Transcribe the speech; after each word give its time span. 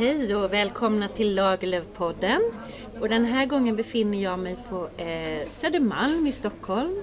Hej 0.00 0.36
och 0.36 0.52
välkomna 0.52 1.08
till 1.08 1.34
Lagerlöfpodden. 1.34 2.42
Och 3.00 3.08
den 3.08 3.24
här 3.24 3.46
gången 3.46 3.76
befinner 3.76 4.22
jag 4.22 4.38
mig 4.38 4.56
på 4.68 5.02
eh, 5.02 5.48
Södermalm 5.48 6.26
i 6.26 6.32
Stockholm. 6.32 7.02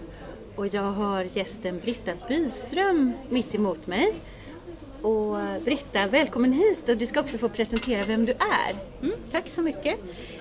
Och 0.55 0.67
jag 0.67 0.91
har 0.91 1.37
gästen 1.37 1.79
Britta 1.79 2.11
Byström 2.27 3.13
mitt 3.29 3.55
emot 3.55 3.87
mig. 3.87 4.13
Och 5.01 5.37
Britta, 5.65 6.07
välkommen 6.07 6.53
hit 6.53 6.89
och 6.89 6.97
du 6.97 7.05
ska 7.05 7.19
också 7.19 7.37
få 7.37 7.49
presentera 7.49 8.03
vem 8.03 8.25
du 8.25 8.31
är. 8.31 8.75
Mm, 9.01 9.15
tack 9.31 9.49
så 9.49 9.61
mycket. 9.61 9.99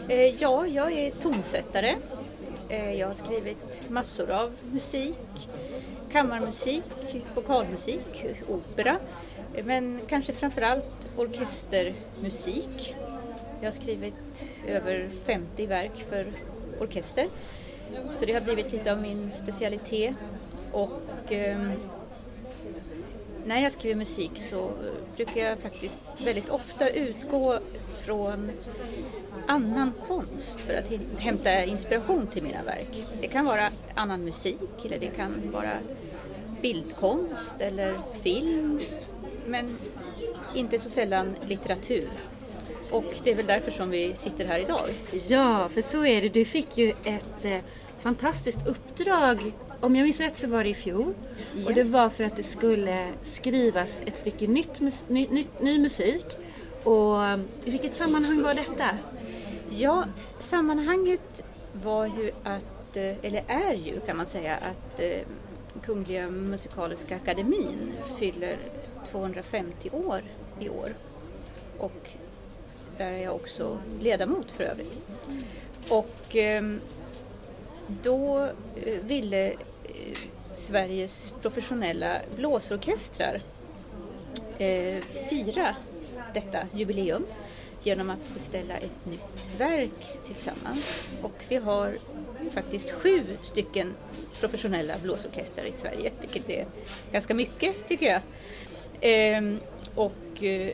Eh, 0.08 0.42
ja, 0.42 0.66
jag 0.66 0.92
är 0.92 1.10
tonsättare. 1.10 1.94
Eh, 2.68 2.92
jag 2.92 3.08
har 3.08 3.14
skrivit 3.14 3.90
massor 3.90 4.30
av 4.30 4.50
musik, 4.72 5.48
kammarmusik, 6.12 6.84
vokalmusik, 7.34 8.24
opera. 8.48 8.98
Men 9.64 10.00
kanske 10.08 10.32
framförallt 10.32 11.08
orkestermusik. 11.16 12.94
Jag 13.60 13.66
har 13.66 13.72
skrivit 13.72 14.44
över 14.66 15.08
50 15.24 15.66
verk 15.66 16.04
för 16.10 16.26
orkester. 16.80 17.26
Så 18.12 18.26
det 18.26 18.32
har 18.32 18.40
blivit 18.40 18.72
lite 18.72 18.92
av 18.92 19.02
min 19.02 19.30
specialitet. 19.30 20.14
Och 20.72 21.32
eh, 21.32 21.58
när 23.46 23.62
jag 23.62 23.72
skriver 23.72 23.96
musik 23.96 24.30
så 24.34 24.64
eh, 24.64 25.16
brukar 25.16 25.40
jag 25.40 25.58
faktiskt 25.58 26.04
väldigt 26.24 26.48
ofta 26.48 26.88
utgå 26.88 27.58
från 27.90 28.50
annan 29.46 29.92
konst 30.06 30.60
för 30.60 30.74
att 30.74 30.90
hämta 31.18 31.64
inspiration 31.64 32.26
till 32.26 32.42
mina 32.42 32.62
verk. 32.62 33.04
Det 33.20 33.28
kan 33.28 33.44
vara 33.44 33.70
annan 33.94 34.24
musik 34.24 34.84
eller 34.84 34.98
det 34.98 35.06
kan 35.06 35.50
vara 35.52 35.72
bildkonst 36.62 37.54
eller 37.58 37.98
film 38.22 38.80
men 39.46 39.78
inte 40.54 40.78
så 40.78 40.90
sällan 40.90 41.36
litteratur. 41.46 42.08
Och 42.90 43.14
det 43.24 43.30
är 43.30 43.34
väl 43.34 43.46
därför 43.46 43.70
som 43.70 43.90
vi 43.90 44.14
sitter 44.16 44.44
här 44.44 44.58
idag. 44.58 44.88
Ja, 45.28 45.68
för 45.68 45.80
så 45.80 46.04
är 46.04 46.22
det. 46.22 46.28
Du 46.28 46.44
fick 46.44 46.78
ju 46.78 46.90
ett 47.04 47.44
eh, 47.44 47.58
fantastiskt 47.98 48.66
uppdrag. 48.66 49.52
Om 49.80 49.96
jag 49.96 50.04
minns 50.04 50.20
rätt 50.20 50.38
så 50.38 50.46
var 50.46 50.64
det 50.64 50.70
i 50.70 50.74
fjol. 50.74 51.14
Ja. 51.54 51.66
Och 51.66 51.74
det 51.74 51.84
var 51.84 52.08
för 52.08 52.24
att 52.24 52.36
det 52.36 52.42
skulle 52.42 53.08
skrivas 53.22 53.98
ett 54.06 54.18
stycke 54.18 54.46
nytt, 54.46 54.80
ny, 55.08 55.26
ny, 55.30 55.46
ny 55.60 55.78
musik. 55.78 56.26
Och 56.84 57.22
i 57.64 57.70
vilket 57.70 57.94
sammanhang 57.94 58.42
var 58.42 58.54
detta? 58.54 58.88
Ja, 59.70 60.04
sammanhanget 60.38 61.42
var 61.72 62.06
ju 62.06 62.30
att, 62.42 62.96
eh, 62.96 63.24
eller 63.24 63.44
är 63.46 63.74
ju 63.74 64.00
kan 64.00 64.16
man 64.16 64.26
säga, 64.26 64.56
att 64.56 65.00
eh, 65.00 65.18
Kungliga 65.82 66.30
Musikaliska 66.30 67.16
Akademin 67.16 67.92
fyller 68.18 68.58
250 69.10 69.90
år 69.90 70.22
i 70.60 70.68
år. 70.68 70.94
Och 71.78 72.10
där 72.98 73.12
är 73.12 73.22
jag 73.22 73.34
också 73.34 73.78
ledamot 74.00 74.50
för 74.50 74.64
övrigt. 74.64 74.98
Och 75.88 76.36
ehm, 76.36 76.80
då 78.02 78.48
eh, 78.76 79.00
ville 79.00 79.50
eh, 79.50 79.56
Sveriges 80.56 81.32
professionella 81.42 82.16
blåsorkestrar 82.36 83.42
eh, 84.58 85.02
fira 85.30 85.76
detta 86.34 86.58
jubileum 86.74 87.26
genom 87.82 88.10
att 88.10 88.34
beställa 88.34 88.76
ett 88.76 89.06
nytt 89.06 89.58
verk 89.58 90.24
tillsammans. 90.24 91.08
Och 91.22 91.44
vi 91.48 91.56
har 91.56 91.98
faktiskt 92.52 92.90
sju 92.90 93.22
stycken 93.42 93.94
professionella 94.40 94.94
blåsorkestrar 95.02 95.64
i 95.64 95.72
Sverige, 95.72 96.12
vilket 96.20 96.50
är 96.50 96.66
ganska 97.12 97.34
mycket 97.34 97.88
tycker 97.88 98.06
jag. 98.06 98.20
Ehm, 99.00 99.60
och 99.94 100.42
eh, 100.42 100.72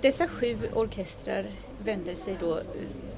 dessa 0.00 0.28
sju 0.28 0.58
orkestrar 0.74 1.46
vände 1.84 2.16
sig 2.16 2.36
då 2.40 2.58
eh, 2.58 2.64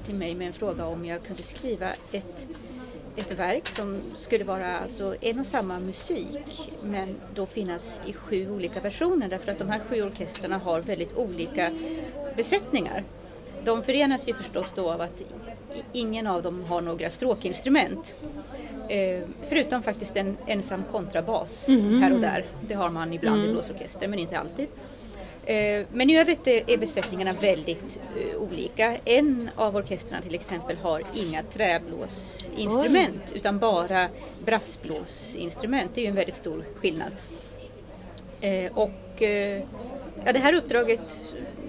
till 0.05 0.15
mig 0.15 0.35
med 0.35 0.47
en 0.47 0.53
fråga 0.53 0.85
om 0.85 1.05
jag 1.05 1.23
kunde 1.23 1.43
skriva 1.43 1.89
ett, 2.11 2.47
ett 3.15 3.31
verk 3.31 3.67
som 3.67 4.01
skulle 4.15 4.43
vara 4.43 4.77
alltså 4.77 5.15
en 5.21 5.39
och 5.39 5.45
samma 5.45 5.79
musik 5.79 6.71
men 6.83 7.15
då 7.35 7.45
finnas 7.45 8.01
i 8.05 8.13
sju 8.13 8.51
olika 8.51 8.81
versioner 8.81 9.29
därför 9.29 9.51
att 9.51 9.59
de 9.59 9.69
här 9.69 9.81
sju 9.89 10.01
orkestrarna 10.01 10.57
har 10.57 10.81
väldigt 10.81 11.17
olika 11.17 11.71
besättningar. 12.35 13.03
De 13.63 13.83
förenas 13.83 14.27
ju 14.27 14.33
förstås 14.33 14.73
då 14.75 14.91
av 14.91 15.01
att 15.01 15.21
ingen 15.93 16.27
av 16.27 16.43
dem 16.43 16.63
har 16.63 16.81
några 16.81 17.09
stråkinstrument. 17.09 18.15
Eh, 18.89 19.21
förutom 19.43 19.83
faktiskt 19.83 20.17
en 20.17 20.37
ensam 20.47 20.83
kontrabas 20.91 21.67
mm. 21.67 22.01
här 22.01 22.13
och 22.13 22.19
där. 22.19 22.45
Det 22.67 22.73
har 22.73 22.89
man 22.89 23.13
ibland 23.13 23.37
mm. 23.37 23.49
i 23.49 23.53
blåsorkester 23.53 24.07
men 24.07 24.19
inte 24.19 24.39
alltid. 24.39 24.67
Eh, 25.45 25.85
men 25.91 26.09
i 26.09 26.19
övrigt 26.19 26.47
är 26.47 26.77
besättningarna 26.77 27.33
väldigt 27.41 27.99
eh, 28.19 28.41
olika. 28.41 28.97
En 29.05 29.49
av 29.55 29.75
orkestrarna 29.75 30.21
till 30.21 30.35
exempel 30.35 30.77
har 30.77 31.03
inga 31.13 31.43
träblåsinstrument 31.43 33.21
Oj. 33.31 33.37
utan 33.37 33.59
bara 33.59 34.07
brassblåsinstrument. 34.45 35.91
Det 35.93 36.01
är 36.01 36.03
ju 36.03 36.09
en 36.09 36.15
väldigt 36.15 36.35
stor 36.35 36.65
skillnad. 36.75 37.11
Eh, 38.41 38.77
och 38.77 39.21
eh, 39.21 39.63
ja, 40.25 40.33
det 40.33 40.39
här 40.39 40.53
uppdraget 40.53 41.17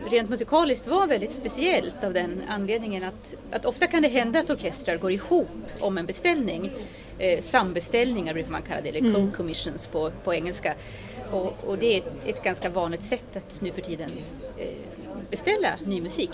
rent 0.06 0.30
musikaliskt 0.30 0.86
var 0.86 1.06
väldigt 1.06 1.32
speciellt 1.32 2.04
av 2.04 2.12
den 2.12 2.42
anledningen 2.48 3.04
att, 3.04 3.34
att 3.50 3.64
ofta 3.64 3.86
kan 3.86 4.02
det 4.02 4.08
hända 4.08 4.38
att 4.38 4.50
orkestrar 4.50 4.96
går 4.96 5.12
ihop 5.12 5.48
om 5.80 5.98
en 5.98 6.06
beställning. 6.06 6.70
Eh, 7.18 7.40
sambeställningar 7.40 8.34
brukar 8.34 8.50
man 8.50 8.62
kalla 8.62 8.80
det, 8.80 8.88
eller 8.88 9.00
mm. 9.00 9.14
co-commissions 9.14 9.88
på, 9.88 10.10
på 10.24 10.34
engelska. 10.34 10.74
Och, 11.30 11.56
och, 11.66 11.78
det 11.78 11.94
är 11.94 11.98
ett, 11.98 12.16
ett, 12.26 12.42
ganska 12.42 12.68
vanligt 12.68 13.02
sätt 13.02 13.36
att 13.36 13.60
nu 13.60 13.72
för 13.72 13.80
tiden 13.80 14.10
eh, 14.58 14.78
beställa 15.30 15.68
ny 15.86 16.00
musik. 16.00 16.30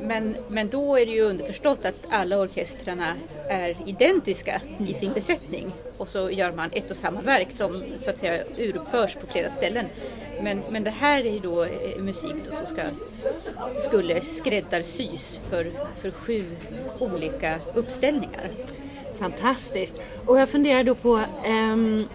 Men, 0.00 0.36
men 0.48 0.68
då 0.68 0.98
är 0.98 1.06
det 1.06 1.12
ju 1.12 1.22
underförstått 1.22 1.84
att 1.84 2.06
alla 2.10 2.38
orkestrarna 2.38 3.14
är 3.48 3.76
identiska 3.86 4.60
i 4.88 4.94
sin 4.94 5.12
besättning 5.12 5.72
och 5.98 6.08
så 6.08 6.30
gör 6.30 6.52
man 6.52 6.70
ett 6.72 6.90
och 6.90 6.96
samma 6.96 7.20
verk 7.20 7.48
som 7.50 7.82
så 7.98 8.10
att 8.10 8.18
säga 8.18 8.44
uruppförs 8.56 9.14
på 9.14 9.26
flera 9.26 9.50
ställen. 9.50 9.86
Men, 10.42 10.62
men 10.70 10.84
det 10.84 10.90
här 10.90 11.26
är 11.26 11.32
ju 11.32 11.38
då 11.38 11.64
eh, 11.64 11.98
musik 11.98 12.34
då 12.46 12.52
som 12.52 12.66
ska, 12.66 12.82
skulle 13.80 14.20
skräddarsys 14.20 15.40
för, 15.50 15.72
för 15.94 16.10
sju 16.10 16.44
olika 16.98 17.60
uppställningar. 17.74 18.50
Fantastiskt! 19.18 19.94
Och 20.26 20.40
jag 20.40 20.48
funderar 20.48 20.84
då 20.84 20.94
på 20.94 21.24
um 21.46 22.08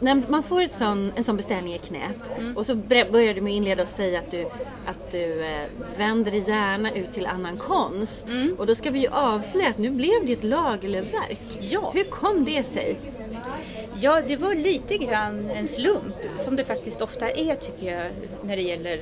när 0.00 0.22
man 0.28 0.42
får 0.42 0.62
ett 0.62 0.72
sån, 0.72 1.12
en 1.16 1.24
sån 1.24 1.36
beställning 1.36 1.74
i 1.74 1.78
knät 1.78 2.30
mm. 2.38 2.56
och 2.56 2.66
så 2.66 2.74
börjar 2.74 3.34
du 3.34 3.40
med 3.40 3.50
att 3.50 3.56
inleda 3.56 3.82
och 3.82 3.88
säga 3.88 4.18
att 4.18 4.30
du, 4.30 4.46
att 4.86 5.10
du 5.12 5.44
eh, 5.44 5.66
vänder 5.96 6.30
dig 6.30 6.44
gärna 6.48 6.92
ut 6.92 7.12
till 7.12 7.26
annan 7.26 7.56
konst. 7.56 8.28
Mm. 8.28 8.54
Och 8.58 8.66
då 8.66 8.74
ska 8.74 8.90
vi 8.90 8.98
ju 8.98 9.08
avslöja 9.08 9.70
att 9.70 9.78
nu 9.78 9.90
blev 9.90 10.26
det 10.26 10.32
ett 10.32 10.44
Lagerlöfverk. 10.44 11.40
Ja. 11.60 11.90
Hur 11.94 12.04
kom 12.04 12.44
det 12.44 12.62
sig? 12.62 12.96
Ja, 13.96 14.22
det 14.26 14.36
var 14.36 14.54
lite 14.54 14.96
grann 14.96 15.50
en 15.50 15.68
slump, 15.68 16.14
som 16.40 16.56
det 16.56 16.64
faktiskt 16.64 17.02
ofta 17.02 17.28
är 17.28 17.54
tycker 17.54 17.92
jag, 17.92 18.10
när 18.44 18.56
det 18.56 18.62
gäller 18.62 19.00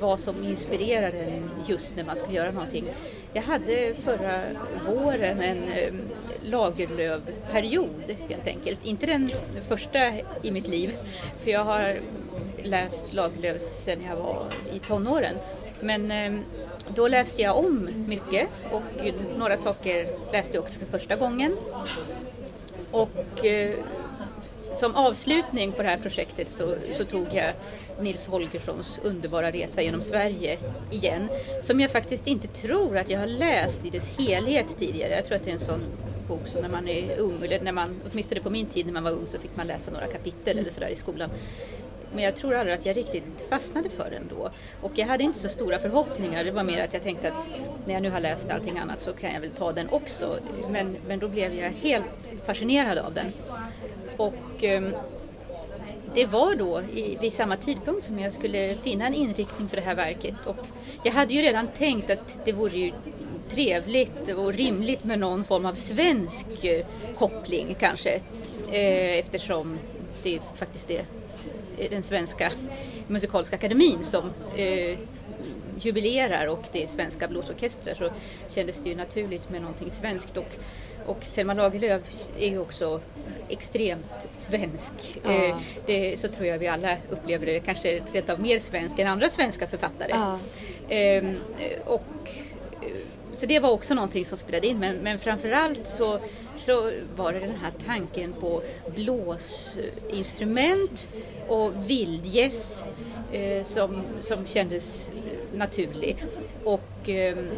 vad 0.00 0.20
som 0.20 0.44
inspirerar 0.44 1.10
en 1.10 1.50
just 1.66 1.96
när 1.96 2.04
man 2.04 2.16
ska 2.16 2.32
göra 2.32 2.50
någonting. 2.50 2.84
Jag 3.32 3.42
hade 3.42 3.94
förra 4.04 4.42
våren 4.86 5.42
en 5.42 5.62
eh, 5.62 5.94
Lagerlöfperiod 6.44 8.16
helt 8.28 8.46
enkelt. 8.46 8.78
Inte 8.84 9.06
den 9.06 9.30
första 9.68 9.98
i 10.42 10.50
mitt 10.50 10.68
liv, 10.68 10.96
för 11.42 11.50
jag 11.50 11.64
har 11.64 12.00
läst 12.62 13.12
Lagerlöf 13.12 13.62
sedan 13.62 14.02
jag 14.08 14.16
var 14.16 14.46
i 14.72 14.78
tonåren. 14.78 15.36
Men 15.80 16.10
ehm, 16.10 16.40
då 16.88 17.08
läste 17.08 17.42
jag 17.42 17.58
om 17.58 17.88
mycket 18.06 18.48
och 18.72 18.82
några 19.38 19.56
saker 19.56 20.06
läste 20.32 20.54
jag 20.54 20.64
också 20.64 20.78
för 20.78 20.86
första 20.86 21.16
gången. 21.16 21.56
Och 22.90 23.44
eh, 23.44 23.74
som 24.76 24.94
avslutning 24.94 25.72
på 25.72 25.82
det 25.82 25.88
här 25.88 25.98
projektet 25.98 26.48
så, 26.48 26.74
så, 26.92 27.04
tog 27.04 27.26
jag 27.32 27.52
Nils 28.00 28.26
Holgerssons 28.26 29.00
underbara 29.02 29.50
resa 29.50 29.82
genom 29.82 30.02
Sverige 30.02 30.58
igen. 30.90 31.28
Som 31.62 31.80
jag 31.80 31.90
faktiskt 31.90 32.26
inte 32.26 32.48
tror 32.48 32.98
att 32.98 33.10
jag 33.10 33.18
har 33.18 33.26
läst 33.26 33.84
i 33.84 33.90
dess 33.90 34.10
helhet 34.18 34.66
tidigare. 34.78 35.14
Jag 35.14 35.26
tror 35.26 35.36
att 35.36 35.44
det 35.44 35.50
är 35.50 35.54
en 35.54 35.60
sån 35.60 35.80
bok 36.28 36.46
som 36.46 36.62
när 36.62 36.68
man 36.68 36.88
är 36.88 37.18
ung, 37.18 37.42
eller 37.42 37.60
när 37.60 37.72
man, 37.72 38.00
åtminstone 38.12 38.40
på 38.40 38.50
min 38.50 38.66
tid 38.66 38.86
när 38.86 38.92
man 38.92 39.04
var 39.04 39.10
ung 39.10 39.26
så 39.26 39.38
fick 39.38 39.56
man 39.56 39.66
läsa 39.66 39.90
några 39.90 40.06
kapitel 40.06 40.58
eller 40.58 40.70
sådär 40.70 40.88
i 40.88 40.94
skolan. 40.94 41.30
Men 42.14 42.24
jag 42.24 42.36
tror 42.36 42.54
aldrig 42.54 42.78
att 42.78 42.86
jag 42.86 42.96
riktigt 42.96 43.46
fastnade 43.50 43.88
för 43.90 44.10
den 44.10 44.22
då. 44.28 44.50
Och 44.80 44.92
jag 44.94 45.06
hade 45.06 45.24
inte 45.24 45.38
så 45.38 45.48
stora 45.48 45.78
förhoppningar. 45.78 46.44
Det 46.44 46.50
var 46.50 46.64
mer 46.64 46.84
att 46.84 46.92
jag 46.92 47.02
tänkte 47.02 47.32
att 47.32 47.50
när 47.86 47.94
jag 47.94 48.02
nu 48.02 48.10
har 48.10 48.20
läst 48.20 48.50
allting 48.50 48.78
annat 48.78 49.00
så 49.00 49.12
kan 49.12 49.32
jag 49.32 49.40
väl 49.40 49.50
ta 49.50 49.72
den 49.72 49.88
också. 49.88 50.38
Men, 50.70 50.96
men 51.08 51.18
då 51.18 51.28
blev 51.28 51.54
jag 51.54 51.70
helt 51.70 52.34
fascinerad 52.46 52.98
av 52.98 53.14
den. 53.14 53.26
Och 54.16 54.64
eh, 54.64 54.82
det 56.14 56.26
var 56.26 56.54
då 56.54 56.80
i, 56.80 57.16
vid 57.20 57.32
samma 57.32 57.56
tidpunkt 57.56 58.06
som 58.06 58.18
jag 58.18 58.32
skulle 58.32 58.74
finna 58.74 59.06
en 59.06 59.14
inriktning 59.14 59.68
för 59.68 59.76
det 59.76 59.82
här 59.82 59.94
verket. 59.94 60.34
Och 60.46 60.56
jag 61.02 61.12
hade 61.12 61.34
ju 61.34 61.42
redan 61.42 61.68
tänkt 61.68 62.10
att 62.10 62.40
det 62.44 62.52
vore 62.52 62.78
ju 62.78 62.92
trevligt 63.54 64.28
och 64.36 64.52
rimligt 64.52 65.04
med 65.04 65.18
någon 65.18 65.44
form 65.44 65.66
av 65.66 65.74
svensk 65.74 66.64
eh, 66.64 66.86
koppling 67.18 67.76
kanske. 67.80 68.20
Eh, 68.72 69.18
eftersom 69.18 69.78
det 70.22 70.40
faktiskt 70.54 70.90
är 70.90 71.04
den 71.90 72.02
svenska 72.02 72.52
musikaliska 73.06 73.56
akademin 73.56 74.04
som 74.04 74.30
eh, 74.56 74.98
jubilerar 75.80 76.46
och 76.46 76.68
det 76.72 76.82
är 76.82 76.86
svenska 76.86 77.28
blåsorkestrar 77.28 77.94
så 77.94 78.10
kändes 78.54 78.82
det 78.82 78.88
ju 78.88 78.96
naturligt 78.96 79.50
med 79.50 79.60
någonting 79.60 79.90
svenskt. 79.90 80.36
Och, 80.36 80.56
och 81.06 81.24
Selma 81.24 81.54
Lagerlöf 81.54 82.02
är 82.38 82.48
ju 82.48 82.58
också 82.58 83.00
extremt 83.48 84.28
svensk. 84.32 84.92
Ja. 85.24 85.32
Eh, 85.32 85.56
det, 85.86 86.20
så 86.20 86.28
tror 86.28 86.46
jag 86.46 86.58
vi 86.58 86.68
alla 86.68 86.96
upplever 87.10 87.46
det, 87.46 87.60
kanske 87.60 88.00
rent 88.12 88.30
av 88.30 88.40
mer 88.40 88.58
svensk 88.58 88.98
än 88.98 89.06
andra 89.06 89.30
svenska 89.30 89.66
författare. 89.66 90.10
Ja. 90.10 90.38
Ehm, 90.88 91.36
och, 91.84 92.02
eh, 92.82 93.13
så 93.34 93.46
det 93.46 93.58
var 93.58 93.70
också 93.70 93.94
någonting 93.94 94.24
som 94.24 94.38
spelade 94.38 94.66
in 94.66 94.78
men, 94.78 94.96
men 94.96 95.18
framförallt 95.18 95.86
så, 95.86 96.18
så 96.58 96.92
var 97.16 97.32
det 97.32 97.40
den 97.40 97.56
här 97.62 97.72
tanken 97.86 98.32
på 98.32 98.62
blåsinstrument 98.94 101.16
och 101.48 101.90
vildgäss 101.90 102.84
eh, 103.32 103.64
som, 103.64 104.02
som 104.20 104.46
kändes 104.46 105.10
naturlig. 105.54 106.24
Och, 106.64 107.08
ehm, 107.08 107.48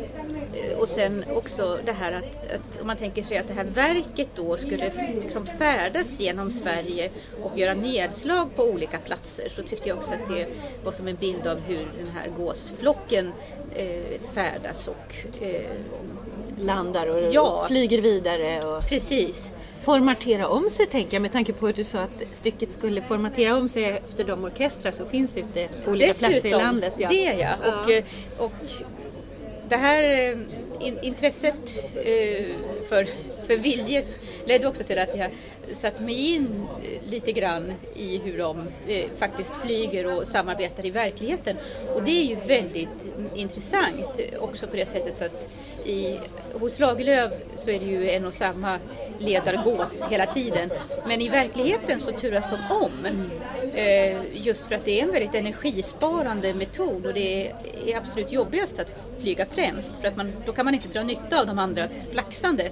och 0.79 0.89
sen 0.89 1.25
också 1.35 1.79
det 1.85 1.93
här 1.93 2.13
att, 2.13 2.51
att 2.55 2.81
om 2.81 2.87
man 2.87 2.97
tänker 2.97 3.23
sig 3.23 3.39
att 3.39 3.49
det 3.49 3.55
här 3.55 3.65
verket 3.65 4.29
då 4.35 4.57
skulle 4.57 4.91
liksom 5.23 5.47
färdas 5.47 6.21
genom 6.21 6.51
Sverige 6.51 7.11
och 7.43 7.59
göra 7.59 7.75
nedslag 7.75 8.57
på 8.57 8.65
olika 8.65 8.99
platser 8.99 9.49
så 9.49 9.63
tyckte 9.63 9.89
jag 9.89 9.99
också 9.99 10.15
att 10.15 10.29
det 10.29 10.49
var 10.85 10.93
som 10.93 11.09
en 11.09 11.17
bild 11.17 11.47
av 11.47 11.61
hur 11.61 11.89
den 11.99 12.15
här 12.15 12.31
gåsflocken 12.37 13.33
eh, 13.75 14.21
färdas 14.35 14.89
och 14.89 15.15
eh, 15.43 15.71
Landar 16.61 17.07
och 17.11 17.33
Ja. 17.33 17.65
flyger 17.69 18.01
vidare 18.01 18.59
och 18.59 18.89
precis. 18.89 19.53
formatera 19.81 20.49
om 20.49 20.71
sig 20.71 20.87
tänker 20.87 21.15
jag 21.15 21.23
med 21.23 21.33
tanke 21.33 21.53
på 21.53 21.67
att 21.67 21.77
du 21.77 21.85
sa 21.85 22.01
att 22.01 22.23
stycket 22.33 22.71
skulle 22.71 23.03
formatera 23.03 23.57
om 23.57 23.69
sig 23.69 23.85
efter 23.85 24.25
de 24.25 24.45
orkestrar 24.45 24.93
som 24.93 25.07
finns 25.07 25.37
ute 25.37 25.69
på 25.85 25.91
olika 25.91 26.15
platser 26.15 26.47
i 26.47 26.51
landet. 26.51 26.93
Ja. 26.97 27.09
det 27.09 27.35
ja. 27.41 27.55
Och, 27.83 27.91
eh, 27.91 28.05
och 28.39 28.53
det 29.69 29.77
här 29.77 30.03
eh, 30.03 30.39
in, 30.87 30.99
intresset 31.03 31.79
eh, 31.95 32.45
för, 32.89 33.07
för 33.47 33.57
Viljes 33.57 34.19
ledde 34.45 34.67
också 34.69 34.85
till 34.85 34.99
att 34.99 35.17
jag 35.17 35.31
satt 35.73 36.01
mig 36.01 36.35
in 36.35 36.67
lite 37.11 37.33
grann 37.33 37.73
i 37.95 38.19
hur 38.19 38.39
de 38.39 38.59
eh, 38.89 39.05
faktiskt 39.19 39.57
flyger 39.57 40.17
och 40.17 40.27
samarbetar 40.29 40.87
i 40.87 40.91
verkligheten. 40.91 41.57
Och 41.95 42.03
det 42.03 42.11
är 42.11 42.25
ju 42.25 42.37
väldigt 42.47 43.09
intressant 43.35 44.21
också 44.39 44.67
på 44.67 44.77
det 44.77 44.87
sättet 44.87 45.23
att 45.23 45.49
i, 45.87 46.21
hos 46.53 46.79
Lagerlöf 46.79 47.33
så 47.57 47.71
är 47.71 47.79
det 47.79 47.87
ju 47.87 48.11
en 48.11 48.27
och 48.27 48.35
samma 48.35 48.79
ledargås 49.19 50.03
hela 50.11 50.27
tiden. 50.27 50.71
Men 51.07 51.21
i 51.21 51.29
verkligheten 51.29 52.01
så 52.01 52.13
turas 52.13 52.45
de 52.51 52.75
om. 52.75 53.07
Eh, 53.75 54.17
just 54.33 54.67
för 54.67 54.75
att 54.75 54.85
det 54.85 55.01
är 55.01 55.05
en 55.05 55.13
väldigt 55.13 55.35
energisparande 55.35 56.55
metod 56.55 57.07
och 57.07 57.15
det 57.15 57.53
är 57.87 57.97
absolut 57.97 58.33
jobbigast 58.33 58.79
att 58.79 59.01
flyga 59.21 59.47
främst 59.47 59.97
för 59.97 60.09
att 60.09 60.17
man, 60.17 60.33
då 60.47 60.53
kan 60.53 60.65
man 60.65 60.75
inte 60.75 60.89
dra 60.89 61.03
nytta 61.03 61.41
av 61.41 61.47
de 61.47 61.59
andras 61.59 61.93
flaxande. 62.11 62.71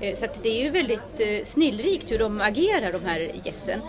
Eh, 0.00 0.16
så 0.16 0.24
att 0.24 0.42
det 0.42 0.60
är 0.60 0.64
ju 0.64 0.70
väldigt 0.70 1.20
eh, 1.20 1.44
snillrikt 1.44 2.10
hur 2.10 2.18
de 2.18 2.40
agerar 2.40 2.92
de 2.92 3.04
här 3.04 3.30
gässen. 3.44 3.80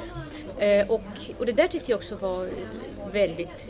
Eh, 0.60 0.88
och, 0.88 1.02
och 1.38 1.46
det 1.46 1.52
där 1.52 1.68
tyckte 1.68 1.92
jag 1.92 1.98
också 1.98 2.16
var 2.16 2.50
väldigt 3.12 3.68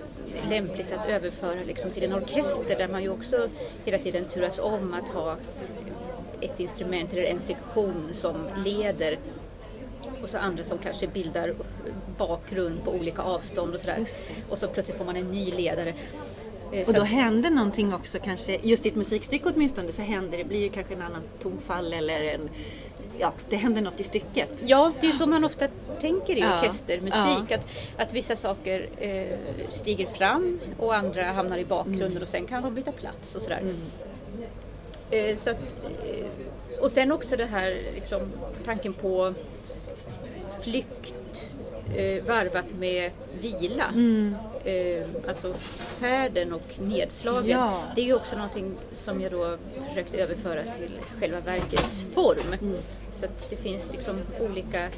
lämpligt 0.50 0.92
att 0.92 1.10
överföra 1.10 1.60
liksom 1.68 1.92
till 1.92 2.04
en 2.04 2.14
orkester 2.14 2.78
där 2.78 2.88
man 2.88 3.04
ju 3.04 3.10
också 3.10 3.50
hela 3.86 3.98
tiden 3.98 4.26
turas 4.26 4.60
om 4.60 4.94
att 4.94 5.10
ha 5.10 5.36
ett 6.42 6.60
instrument 6.60 7.14
eller 7.14 7.24
en 7.24 7.42
sektion 7.42 8.10
som 8.14 8.48
leder 8.66 9.18
och 10.24 10.30
så 10.30 10.38
andra 10.38 10.64
som 10.64 10.78
kanske 10.78 11.08
bildar 11.08 11.56
bakgrund 12.18 12.84
på 12.84 12.92
olika 12.92 13.22
avstånd 13.22 13.74
och 13.74 13.80
sådär. 13.80 14.06
Och 14.50 14.58
så 14.58 14.68
plötsligt 14.68 14.98
får 14.98 15.06
man 15.06 15.16
en 15.16 15.32
ny 15.32 15.52
ledare. 15.52 15.94
Eh, 16.81 16.88
Och 16.88 16.94
då 16.94 17.01
händer 17.04 17.50
någonting 17.50 17.94
också 17.94 18.19
kanske, 18.19 18.60
just 18.63 18.86
i 18.86 18.89
ett 18.89 18.95
musikstycke 18.95 19.50
åtminstone 19.56 19.92
så 19.92 20.01
händer 20.01 20.38
det, 20.38 20.44
blir 20.44 20.60
ju 20.60 20.69
kanske 20.69 20.94
en 20.94 21.01
annan 21.01 21.22
tonfall 21.42 21.94
eller 21.94 22.22
en, 22.24 22.50
ja 23.19 23.33
det 23.50 23.56
händer 23.56 23.81
något 23.81 24.00
i 24.00 24.04
stycket. 24.04 24.50
Ja, 24.66 24.92
det 25.00 25.07
är 25.07 25.12
ju 25.12 25.18
så 25.18 25.25
man 25.27 25.44
ofta 25.44 25.68
tänker 26.01 26.36
i 26.36 26.39
Ja. 26.39 26.60
orkestermusik. 26.60 27.51
Att, 27.51 27.68
att 27.98 28.13
vissa 28.13 28.36
saker 28.36 28.89
eh, 28.98 29.38
stiger 29.72 30.06
fram 30.07 30.60
och 30.80 30.95
andra 30.95 31.24
hamnar 31.24 31.57
i 31.57 31.66
bakgrunden 31.66 32.12
Mm. 32.12 32.24
och 32.24 32.30
sen 32.30 32.45
kan 32.45 32.63
de 32.63 32.75
byta 32.75 32.92
plats 32.92 33.36
och 33.36 33.42
sådär. 33.42 33.74
Eh, 35.12 35.38
så 35.38 35.50
att, 35.50 35.57
eh, 35.86 36.81
och 36.83 36.92
sen 36.92 37.12
också 37.12 37.38
det 37.38 37.45
här 37.45 37.81
liksom, 37.95 38.22
tanken 38.66 38.94
på 38.94 39.33
flykt 40.63 41.13
eh, 41.96 42.24
varvat 42.24 42.66
med 42.78 43.12
vila. 43.42 43.94
Eh, 44.64 45.04
alltså 45.28 45.54
färden 46.00 46.54
och 46.54 46.80
nedslagen. 46.80 47.50
Ja. 47.50 47.84
Det 47.96 48.02
är 48.02 48.06
ju 48.06 48.14
också 48.14 48.36
någonting 48.36 48.78
som 48.94 49.22
jag 49.22 49.32
då 49.32 49.58
försökt 49.88 50.16
överföra 50.16 50.64
till 50.64 51.00
själva 51.20 51.40
verkets 51.40 52.02
form. 52.14 52.76
Så 53.14 53.26
att 53.26 53.50
det 53.50 53.56
finns 53.56 53.94
liksom 53.94 54.20
olika 54.40 54.90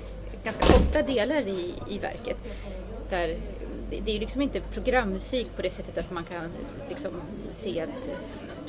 ganska 0.44 0.74
korta 0.74 1.02
delar 1.02 1.42
i, 1.42 1.74
i 1.90 2.00
verket. 2.00 2.38
Där 3.10 3.38
det, 3.90 4.00
det 4.00 4.12
är 4.12 4.14
ju 4.14 4.20
liksom 4.20 4.42
inte 4.42 4.62
programmusik 4.62 5.56
på 5.56 5.62
det 5.62 5.70
sättet 5.70 5.98
att 5.98 6.12
man 6.12 6.24
kan 6.24 6.52
liksom 6.90 7.12
se 7.58 7.82
att 7.82 8.10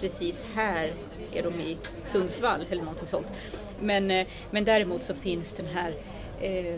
precis 0.00 0.46
här 0.54 0.92
är 1.32 1.42
de 1.42 1.60
i 1.60 1.78
Sundsvall 2.04 2.66
eller 2.70 2.82
någonting 2.82 3.08
sånt. 3.08 3.32
Men, 3.80 4.10
eh, 4.10 4.26
men 4.50 4.64
däremot 4.64 5.02
så 5.02 5.14
finns 5.14 5.52
den 5.52 5.66
här 5.66 5.92
eh, 6.40 6.74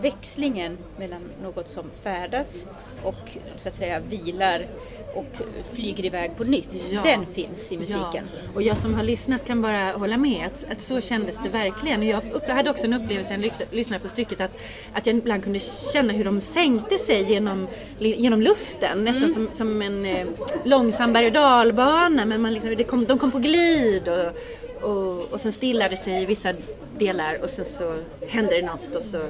växlingen 0.00 0.78
mellan 0.98 1.20
något 1.42 1.68
som 1.68 1.84
färdas 2.02 2.66
och 3.04 3.30
så 3.56 3.68
att 3.68 3.74
säga 3.74 4.00
vilar 4.10 4.66
och 5.14 5.26
flyger 5.72 6.04
iväg 6.04 6.36
på 6.36 6.44
nytt. 6.44 6.68
Ja. 6.90 7.02
Den 7.02 7.26
finns 7.26 7.72
i 7.72 7.76
musiken. 7.78 8.24
Ja. 8.44 8.50
Och 8.54 8.62
jag 8.62 8.78
som 8.78 8.94
har 8.94 9.02
lyssnat 9.02 9.44
kan 9.46 9.62
bara 9.62 9.92
hålla 9.92 10.16
med 10.16 10.46
att, 10.46 10.66
att 10.72 10.82
så 10.82 11.00
kändes 11.00 11.38
det 11.42 11.48
verkligen. 11.48 12.00
Och 12.00 12.06
jag 12.06 12.24
upp- 12.32 12.48
hade 12.48 12.70
också 12.70 12.84
en 12.84 12.92
upplevelse 12.92 13.36
när 13.36 13.44
jag 13.44 13.52
lys- 13.52 13.66
lyssnade 13.70 14.02
på 14.02 14.08
stycket 14.08 14.40
att, 14.40 14.50
att 14.94 15.06
jag 15.06 15.16
ibland 15.16 15.44
kunde 15.44 15.58
känna 15.92 16.12
hur 16.12 16.24
de 16.24 16.40
sänkte 16.40 16.98
sig 16.98 17.32
genom, 17.32 17.68
genom 17.98 18.42
luften. 18.42 19.04
Nästan 19.04 19.30
som, 19.30 19.48
som 19.52 19.82
en 19.82 20.06
eh, 20.06 20.26
långsam 20.64 21.12
berg 21.12 21.26
och 21.26 21.32
dalbana. 21.32 22.24
Men 22.24 22.42
man 22.42 22.54
liksom, 22.54 22.74
det 22.76 22.84
kom, 22.84 23.04
de 23.04 23.18
kom 23.18 23.30
på 23.30 23.38
glid 23.38 24.08
och, 24.08 24.32
och, 24.90 25.32
och 25.32 25.40
sen 25.40 25.52
stillade 25.52 25.96
sig 25.96 26.22
i 26.22 26.26
vissa 26.26 26.52
delar 26.98 27.38
och 27.42 27.50
sen 27.50 27.64
så 27.78 27.96
hände 28.28 28.56
det 28.60 28.66
något 28.66 28.96
och 28.96 29.02
så 29.02 29.26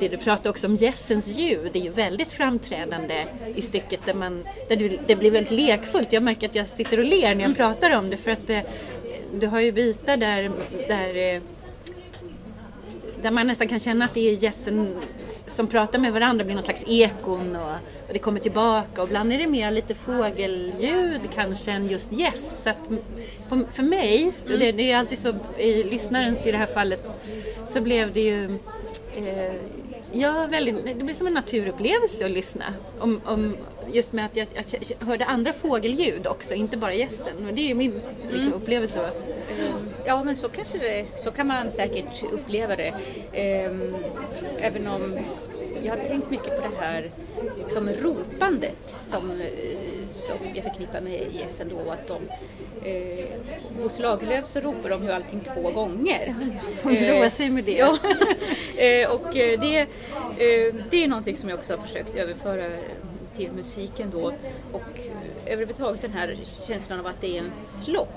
det 0.00 0.08
du 0.08 0.16
pratade 0.16 0.50
också 0.50 0.66
om 0.66 0.76
gässens 0.76 1.26
ljud 1.26 1.76
är 1.76 1.80
ju 1.80 1.90
väldigt 1.90 2.32
framträdande 2.32 3.26
i 3.56 3.62
stycket 3.62 4.00
där, 4.06 4.14
man, 4.14 4.44
där 4.68 4.76
du, 4.76 4.98
det 5.06 5.16
blir 5.16 5.30
väldigt 5.30 5.52
lekfullt. 5.52 6.12
Jag 6.12 6.22
märker 6.22 6.48
att 6.48 6.54
jag 6.54 6.68
sitter 6.68 6.98
och 6.98 7.04
ler 7.04 7.34
när 7.34 7.44
jag 7.44 7.56
pratar 7.56 7.98
om 7.98 8.10
det 8.10 8.16
för 8.16 8.30
att 8.30 8.50
eh, 8.50 8.60
du 9.40 9.46
har 9.46 9.60
ju 9.60 9.72
bitar 9.72 10.16
där, 10.16 10.50
där, 10.88 11.34
eh, 11.34 11.42
där 13.22 13.30
man 13.30 13.46
nästan 13.46 13.68
kan 13.68 13.80
känna 13.80 14.04
att 14.04 14.14
det 14.14 14.30
är 14.30 14.32
gässen 14.32 14.96
som 15.46 15.66
pratar 15.66 15.98
med 15.98 16.12
varandra, 16.12 16.38
det 16.38 16.44
blir 16.44 16.54
någon 16.54 16.62
slags 16.62 16.84
ekon 16.86 17.56
och, 17.56 17.72
och 18.06 18.12
det 18.12 18.18
kommer 18.18 18.40
tillbaka 18.40 19.02
och 19.02 19.08
ibland 19.08 19.32
är 19.32 19.38
det 19.38 19.46
mer 19.46 19.70
lite 19.70 19.94
fågelljud 19.94 21.20
kanske 21.34 21.72
än 21.72 21.88
just 21.88 22.12
gäss. 22.12 22.66
På, 23.48 23.62
för 23.70 23.82
mig, 23.82 24.32
och 24.44 24.58
det, 24.58 24.72
det 24.72 24.90
är 24.90 24.96
alltid 24.96 25.18
så 25.18 25.34
i 25.58 25.82
lyssnarens 25.82 26.46
i 26.46 26.52
det 26.52 26.58
här 26.58 26.66
fallet, 26.66 27.06
så 27.68 27.80
blev 27.80 28.12
det 28.12 28.20
ju 28.20 28.44
eh, 29.16 29.54
Ja, 30.16 30.46
väldigt, 30.46 30.84
det 30.84 31.04
blir 31.04 31.14
som 31.14 31.26
en 31.26 31.34
naturupplevelse 31.34 32.24
att 32.24 32.30
lyssna. 32.30 32.74
Om, 32.98 33.20
om, 33.24 33.56
just 33.92 34.12
med 34.12 34.26
att 34.26 34.36
jag, 34.36 34.46
jag 34.54 35.06
hörde 35.06 35.24
andra 35.24 35.52
fågelljud 35.52 36.26
också, 36.26 36.54
inte 36.54 36.76
bara 36.76 36.94
gässen. 36.94 37.36
Men 37.38 37.54
det 37.54 37.60
är 37.60 37.68
ju 37.68 37.74
min 37.74 38.00
liksom, 38.32 38.52
upplevelse. 38.52 39.10
Ja, 40.04 40.24
men 40.24 40.36
så 40.36 40.48
kanske 40.48 40.78
det, 40.78 41.06
så 41.16 41.30
kan 41.30 41.46
man 41.46 41.70
säkert 41.70 42.22
uppleva 42.32 42.76
det. 42.76 42.94
Ehm, 43.32 43.94
även 44.58 44.86
om 44.86 45.18
jag 45.82 45.96
har 45.96 46.04
tänkt 46.04 46.30
mycket 46.30 46.56
på 46.56 46.68
det 46.68 46.84
här 46.84 47.10
som 47.68 47.88
ropandet 47.88 48.98
som, 49.08 49.30
eh, 49.30 50.03
som 50.14 50.36
jag 50.54 50.64
förknippar 50.64 51.00
med 51.00 51.32
gässen 51.32 51.68
då. 51.68 51.90
Att 51.90 52.08
de, 52.08 52.22
eh, 52.88 53.26
hos 53.82 53.98
Lagerlöf 53.98 54.46
så 54.46 54.60
ropar 54.60 54.90
de 54.90 55.04
ju 55.04 55.12
allting 55.12 55.40
två 55.54 55.70
gånger. 55.70 56.34
Hon 56.82 56.96
Eh, 56.96 57.08
roar 57.08 57.28
sig 57.28 57.50
med 57.50 57.64
det. 57.64 57.72
Ja, 57.78 57.98
Eh, 58.78 59.10
och 59.10 59.36
eh, 59.36 59.60
det, 59.60 59.86
det 60.90 61.04
är 61.04 61.08
någonting 61.08 61.36
som 61.36 61.48
jag 61.48 61.58
också 61.58 61.76
har 61.76 61.82
försökt 61.86 62.14
överföra 62.14 62.70
till 63.36 63.52
musiken 63.52 64.10
då. 64.10 64.32
Och 64.72 65.00
överhuvudtaget 65.46 66.02
den 66.02 66.12
här 66.12 66.38
känslan 66.66 67.00
av 67.00 67.06
att 67.06 67.20
det 67.20 67.38
är 67.38 67.42
en 67.42 67.52
flock 67.84 68.08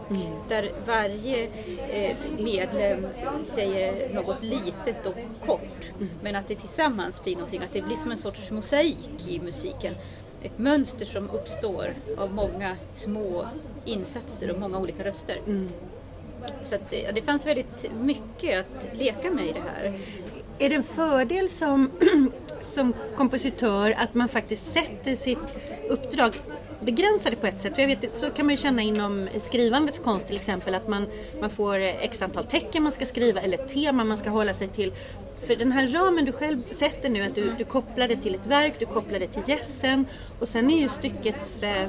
där 0.50 0.72
varje 0.88 1.48
eh, 1.90 2.16
medlem 2.40 3.06
säger 3.46 4.14
något 4.14 4.44
litet 4.44 5.06
och 5.06 5.48
kort. 5.48 5.92
Men 6.22 6.36
att 6.36 6.48
det 6.48 6.56
tillsammans 6.56 7.24
blir 7.24 7.36
någonting, 7.36 7.62
att 7.62 7.74
det 7.74 7.82
blir 7.82 7.96
som 7.96 8.12
en 8.12 8.18
sorts 8.18 8.52
mosaik 8.52 9.28
i 9.28 9.40
musiken. 9.40 9.94
Ett 10.42 10.58
mönster 10.58 11.06
som 11.06 11.30
uppstår 11.30 11.94
av 12.18 12.34
många 12.34 12.78
små 12.94 13.48
insatser 13.86 14.52
och 14.52 14.60
många 14.60 14.80
olika 14.80 15.04
röster. 15.04 15.42
Så 16.64 16.76
att 16.76 16.90
det, 16.90 17.12
det 17.12 17.22
fanns 17.22 17.46
väldigt 17.46 17.92
mycket 18.02 18.60
att 18.60 18.98
leka 18.98 19.32
med 19.32 19.48
i 19.48 19.52
det 19.52 19.64
här. 19.74 20.00
Är 20.60 20.70
det 20.70 20.76
en 20.76 20.84
fördel 20.84 21.50
som, 21.50 21.92
som 22.62 22.94
kompositör 23.16 23.96
att 23.98 24.14
man 24.14 24.28
faktiskt 24.28 24.74
sätter 24.74 25.16
sitt 25.16 25.38
uppdrag 25.90 26.36
begränsade 26.82 27.36
på 27.36 27.48
ett 27.48 27.62
sätt. 27.62 27.76
För 27.76 27.82
jag 27.82 27.88
vet, 27.90 28.16
så 28.16 28.30
kan 28.30 28.46
man 28.46 28.54
ju 28.56 28.62
känna 28.62 28.82
inom 28.82 29.28
skrivandets 29.38 30.00
konst 30.00 30.28
till 30.28 30.36
exempel 30.36 30.76
att 30.76 30.88
man, 30.88 31.08
man 31.42 31.50
får 31.50 31.80
x 31.82 32.22
antal 32.22 32.44
tecken 32.44 32.84
man 32.84 32.92
ska 32.92 33.06
skriva 33.06 33.42
eller 33.42 33.58
tema 33.58 34.04
man 34.04 34.18
ska 34.18 34.30
hålla 34.30 34.54
sig 34.54 34.68
till. 34.68 34.94
För 35.48 35.56
den 35.56 35.72
här 35.72 35.88
ramen 35.88 36.26
du 36.26 36.32
själv 36.32 36.62
sätter 36.80 37.10
nu, 37.10 37.24
att 37.24 37.36
du, 37.36 37.52
du 37.58 37.64
kopplar 37.64 38.08
det 38.08 38.16
till 38.16 38.36
ett 38.36 38.46
verk, 38.48 38.74
du 38.80 38.86
kopplar 38.86 39.20
det 39.20 39.28
till 39.28 39.42
gässen 39.50 40.06
och 40.40 40.48
sen 40.48 40.72
är 40.72 40.78
ju 40.78 40.90
styckets 40.90 41.64
eh, 41.64 41.88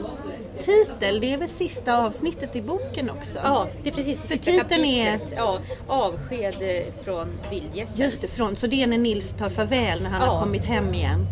titel, 0.61 1.21
det 1.21 1.33
är 1.33 1.37
väl 1.39 1.49
sista 1.49 1.99
avsnittet 2.07 2.57
i 2.57 2.63
boken 2.63 3.11
också? 3.11 3.39
Ja, 3.45 3.67
det 3.83 3.89
är 3.91 3.95
precis 3.95 4.21
För 4.21 4.29
sista 4.29 4.51
titeln 4.53 4.85
är- 4.85 5.11
kapitlet. 5.19 5.35
Ja, 5.39 5.59
avsked 5.87 6.55
eh, 6.61 7.05
från 7.05 7.29
vildgässen. 7.51 8.05
Just 8.05 8.21
det, 8.21 8.29
från, 8.29 8.57
så 8.57 8.67
det 8.67 8.83
är 8.83 8.87
när 8.87 8.99
Nils 8.99 9.33
tar 9.39 9.49
farväl 9.49 10.03
när 10.03 10.11
han 10.11 10.21
Ja. 10.23 10.33
har 10.33 10.41
kommit 10.43 10.65
hem 10.65 10.95
igen. 10.95 11.27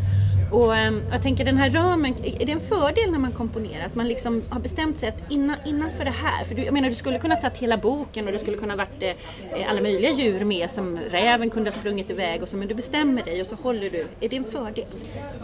Och 0.50 0.76
ehm, 0.76 1.02
jag 1.10 1.22
tänker 1.22 1.44
den 1.44 1.56
här 1.56 1.70
ramen, 1.70 2.14
är 2.24 2.46
det 2.46 2.52
en 2.52 2.60
fördel 2.60 3.10
när 3.10 3.18
man 3.18 3.32
komponerar? 3.32 3.86
Att 3.86 3.94
man 3.94 4.08
liksom 4.08 4.42
har 4.48 4.60
bestämt 4.60 4.98
sig 4.98 5.08
att 5.08 5.30
innan, 5.30 5.56
innanför 5.66 6.04
det 6.04 6.10
här, 6.10 6.44
för 6.44 6.54
du, 6.54 6.64
jag 6.64 6.74
menar 6.74 6.88
du 6.88 6.94
skulle 6.94 7.18
kunna 7.18 7.36
tagit 7.36 7.58
hela 7.58 7.76
boken 7.76 8.26
och 8.26 8.32
det 8.32 8.38
skulle 8.38 8.56
kunna 8.56 8.76
varit 8.76 9.02
eh, 9.02 9.70
alla 9.70 9.80
möjliga 9.80 10.10
djur 10.10 10.44
med 10.44 10.70
som 10.70 10.98
räven 11.10 11.50
kunde 11.50 11.70
ha 11.70 11.72
sprungit 11.72 12.10
iväg 12.10 12.42
och 12.42 12.48
så, 12.48 12.56
men 12.56 12.68
du 12.68 12.74
bestämmer 12.74 13.22
dig 13.22 13.40
och 13.40 13.46
så 13.46 13.54
håller 13.54 13.90
du. 13.90 14.06
Är 14.20 14.28
det 14.28 14.36
en 14.36 14.44
fördel? 14.44 14.84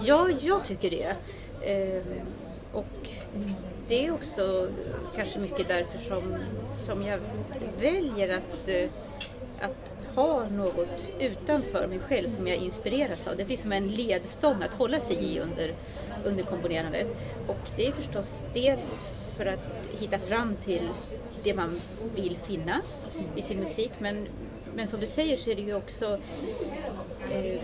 Ja, 0.05 0.29
jag 0.41 0.65
tycker 0.65 0.91
det. 0.91 1.17
Eh, 1.71 2.03
och 2.73 3.09
det 3.89 4.07
är 4.07 4.15
också 4.15 4.69
kanske 5.17 5.39
mycket 5.39 5.69
därför 5.69 5.99
som, 6.09 6.35
som 6.77 7.03
jag 7.03 7.19
väljer 7.81 8.37
att, 8.37 8.69
eh, 8.69 8.91
att 9.61 9.93
har 10.15 10.47
något 10.51 11.09
utanför 11.21 11.87
mig 11.87 11.99
själv 11.99 12.29
som 12.29 12.47
jag 12.47 12.57
inspireras 12.57 13.29
av. 13.29 13.37
Det 13.37 13.45
blir 13.45 13.57
som 13.57 13.73
en 13.73 13.89
ledstång 13.89 14.63
att 14.63 14.71
hålla 14.71 15.01
sig 15.01 15.17
i 15.17 15.41
under, 15.41 15.75
under 16.25 16.43
komponerandet. 16.43 17.07
Och 17.47 17.71
det 17.77 17.87
är 17.87 17.93
förstås 17.93 18.45
dels 18.55 19.05
för 19.37 19.47
att 19.47 19.61
hitta 20.01 20.19
fram 20.19 20.57
till 20.65 20.89
det 21.43 21.55
man 21.55 21.81
vill 22.15 22.39
finna 22.43 22.81
i 23.37 23.43
sin 23.43 23.61
musik 23.61 23.91
men, 23.99 24.27
men 24.75 24.89
som 24.89 25.01
du 25.01 25.07
säger 25.07 25.37
så 25.37 25.51
är 25.51 25.55
det 25.55 25.63
ju 25.63 25.75
också 25.75 26.19
eh, 27.31 27.61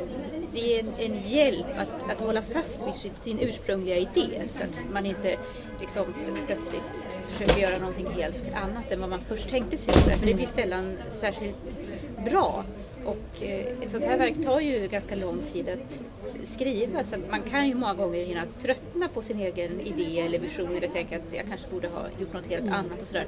det 0.52 0.74
är 0.74 0.80
en, 0.80 0.92
en 0.98 1.30
hjälp 1.30 1.66
att, 1.76 2.10
att 2.10 2.26
hålla 2.26 2.42
fast 2.42 2.80
vid 2.86 2.94
sin, 2.94 3.12
sin 3.22 3.40
ursprungliga 3.40 3.96
idé 3.96 4.42
så 4.50 4.62
att 4.62 4.92
man 4.92 5.06
inte 5.06 5.38
liksom 5.80 6.14
plötsligt 6.46 7.04
försöker 7.22 7.60
göra 7.60 7.78
någonting 7.78 8.06
helt 8.06 8.54
annat 8.54 8.92
än 8.92 9.00
vad 9.00 9.10
man 9.10 9.20
först 9.20 9.48
tänkte 9.48 9.76
sig. 9.76 9.94
För 9.94 10.26
det 10.26 10.34
blir 10.34 10.46
sällan 10.46 10.98
särskilt 11.10 11.78
bra. 12.24 12.64
Och 13.04 13.42
eh, 13.42 13.66
ett 13.82 13.90
sånt 13.90 14.04
här 14.04 14.18
verk 14.18 14.44
tar 14.44 14.60
ju 14.60 14.88
ganska 14.88 15.14
lång 15.14 15.38
tid 15.52 15.68
att 15.68 16.02
skriva 16.48 17.04
så 17.04 17.16
man 17.30 17.42
kan 17.42 17.68
ju 17.68 17.74
många 17.74 17.94
gånger 17.94 18.24
hinna 18.24 18.44
tröttna 18.60 19.08
på 19.08 19.22
sin 19.22 19.40
egen 19.40 19.80
idé 19.80 20.20
eller 20.20 20.38
vision 20.38 20.76
eller 20.76 20.88
tänka 20.88 21.16
att 21.16 21.32
jag 21.32 21.46
kanske 21.48 21.66
borde 21.70 21.88
ha 21.88 22.02
gjort 22.20 22.32
något 22.32 22.46
helt 22.46 22.70
annat 22.70 23.02
och 23.02 23.08
sådär. 23.08 23.26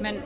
Men 0.00 0.20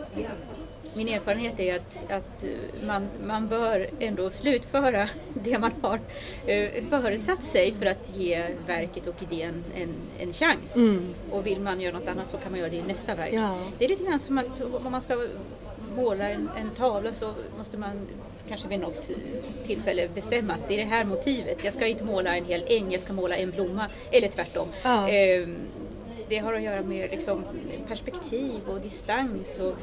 min 0.97 1.09
erfarenhet 1.09 1.61
är 1.61 1.77
att, 1.77 2.13
att 2.13 2.45
eh, 2.45 2.87
man, 2.87 3.09
man 3.27 3.49
bör 3.49 3.87
ändå 4.01 4.31
slutföra 4.31 5.09
det 5.35 5.59
man 5.59 5.73
har 5.83 6.01
eh, 6.47 6.85
föresatt 6.91 7.45
sig 7.45 7.75
för 7.75 7.87
att 7.87 8.17
ge 8.17 8.47
verket 8.67 9.07
och 9.07 9.23
idén 9.31 9.65
en, 9.75 9.95
en 10.19 10.33
chans. 10.33 10.77
Och 11.31 11.47
vill 11.47 11.61
man 11.61 11.81
göra 11.81 11.99
något 11.99 12.09
annat 12.09 12.31
så 12.31 12.37
kan 12.37 12.51
man 12.53 12.61
göra 12.61 12.71
det 12.71 12.77
i 12.77 12.83
nästa 12.83 13.15
verk. 13.15 13.33
Ja. 13.33 13.59
Det 13.79 13.85
är 13.85 13.89
lite 13.89 14.05
grann 14.05 14.21
som 14.21 14.39
att 14.39 14.61
om 14.85 14.93
man 14.93 15.03
ska 15.03 15.17
måla 16.01 16.29
en, 16.29 16.51
en 16.57 16.71
tavla 16.71 17.13
så 17.13 17.33
måste 17.59 17.79
man 17.79 18.09
kanske 18.49 18.69
vid 18.69 18.81
något 18.81 19.11
tillfälle 19.65 20.09
bestämma 20.15 20.53
att 20.53 20.69
det 20.69 20.75
är 20.75 20.79
det 20.79 20.91
här 20.91 21.05
motivet. 21.05 21.65
Jag 21.65 21.75
ska 21.75 21.87
inte 21.87 22.05
måla 22.05 22.37
en 22.37 22.45
hel 22.45 22.65
äng, 22.67 22.93
jag 22.93 23.01
ska 23.01 23.13
måla 23.13 23.37
en 23.37 23.51
blomma. 23.51 23.87
Eller 24.13 24.29
tvärtom. 24.29 24.69
Ja. 24.83 25.09
Ehm, 25.09 25.57
det 26.29 26.39
har 26.39 26.55
att 26.55 26.63
göra 26.63 26.83
med 26.83 27.11
liksom, 27.11 27.45
perspektiv 27.89 28.61
och 28.69 28.81
distans. 28.81 29.59
Och, 29.59 29.75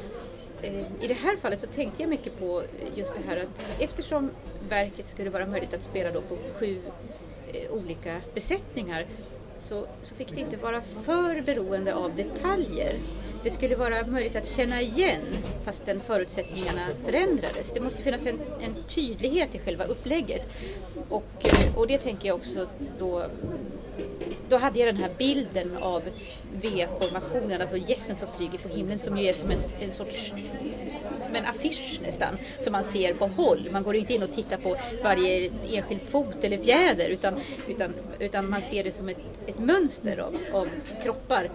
eh, 0.62 0.80
I 1.00 1.08
det 1.08 1.14
här 1.14 1.36
fallet 1.36 1.60
så 1.60 1.66
tänkte 1.66 2.02
jag 2.02 2.08
mycket 2.08 2.38
på 2.38 2.62
just 2.94 3.14
det 3.14 3.20
här 3.28 3.36
att 3.36 3.80
eftersom 3.80 4.30
verket 4.68 5.06
skulle 5.06 5.30
vara 5.30 5.46
möjligt 5.46 5.74
att 5.74 5.82
spela 5.82 6.10
då 6.10 6.20
på 6.20 6.36
sju 6.58 6.74
eh, 7.52 7.70
olika 7.70 8.16
besättningar 8.34 9.06
så, 9.58 9.86
så 10.02 10.14
fick 10.14 10.34
det 10.34 10.40
inte 10.40 10.56
vara 10.56 10.80
för 10.80 11.42
beroende 11.42 11.94
av 11.94 12.16
detaljer. 12.16 12.98
Det 13.42 13.50
skulle 13.50 13.76
vara 13.76 14.06
möjligt 14.06 14.36
att 14.36 14.48
känna 14.48 14.82
igen 14.82 15.22
fastän 15.64 16.00
förutsättningarna 16.00 16.86
förändrades. 17.04 17.72
Det 17.74 17.80
måste 17.80 18.02
finnas 18.02 18.26
en, 18.26 18.40
en 18.60 18.74
tydlighet 18.86 19.54
i 19.54 19.58
själva 19.58 19.84
upplägget. 19.84 20.42
Och, 21.08 21.24
eh, 21.38 21.78
och 21.78 21.86
det 21.86 21.98
tänker 21.98 22.28
jag 22.28 22.36
också 22.36 22.66
då 22.98 23.26
då 24.48 24.56
hade 24.56 24.78
jag 24.78 24.94
den 24.94 25.02
här 25.02 25.10
bilden 25.18 25.76
av 25.76 26.02
V-formationen, 26.52 27.60
alltså 27.60 27.76
gässen 27.76 28.16
som 28.16 28.28
flyger 28.36 28.58
på 28.58 28.68
himlen 28.68 28.98
som 28.98 29.18
ju 29.18 29.26
är 29.26 29.32
som 29.32 29.50
en, 29.50 29.58
en 29.80 29.92
sorts 29.92 30.32
som 31.22 31.34
en 31.34 31.46
affisch 31.46 32.00
nästan, 32.02 32.38
som 32.60 32.72
man 32.72 32.84
ser 32.84 33.14
på 33.14 33.26
håll. 33.26 33.68
Man 33.72 33.82
går 33.82 33.96
inte 33.96 34.14
in 34.14 34.22
och 34.22 34.32
tittar 34.32 34.56
på 34.56 34.76
varje 35.02 35.50
enskild 35.72 36.02
fot 36.02 36.36
eller 36.42 36.58
fjäder 36.58 37.08
utan, 37.08 37.34
utan, 37.68 37.94
utan 38.18 38.50
man 38.50 38.62
ser 38.62 38.84
det 38.84 38.92
som 38.92 39.08
ett, 39.08 39.18
ett 39.46 39.58
mönster 39.58 40.18
av, 40.18 40.36
av 40.52 40.68
kroppar. 41.02 41.50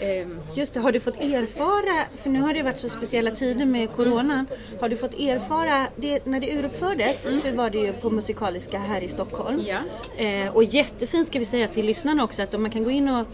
Ehm, 0.00 0.40
Just 0.54 0.74
det, 0.74 0.80
har 0.80 0.92
du 0.92 1.00
fått 1.00 1.20
erfara, 1.20 2.06
för 2.18 2.30
nu 2.30 2.40
har 2.40 2.54
det 2.54 2.62
varit 2.62 2.80
så 2.80 2.88
speciella 2.88 3.30
tider 3.30 3.66
med 3.66 3.92
coronan, 3.92 4.46
har 4.80 4.88
du 4.88 4.96
fått 4.96 5.14
erfara, 5.14 5.86
det, 5.96 6.26
när 6.26 6.40
det 6.40 6.52
uruppfördes 6.52 7.22
så 7.42 7.54
var 7.54 7.70
det 7.70 7.78
ju 7.78 7.92
på 7.92 8.10
Musikaliska 8.10 8.78
här 8.78 9.00
i 9.00 9.08
Stockholm. 9.08 9.64
Ja. 9.66 9.78
Eh, 10.24 10.56
och 10.56 10.64
jättefint 10.64 11.28
ska 11.28 11.38
vi 11.38 11.44
säga 11.44 11.68
till 11.68 11.86
lyssnarna 11.86 12.24
också 12.24 12.42
att 12.42 12.60
man 12.60 12.70
kan 12.70 12.84
gå 12.84 12.90
in 12.90 13.08
och 13.08 13.26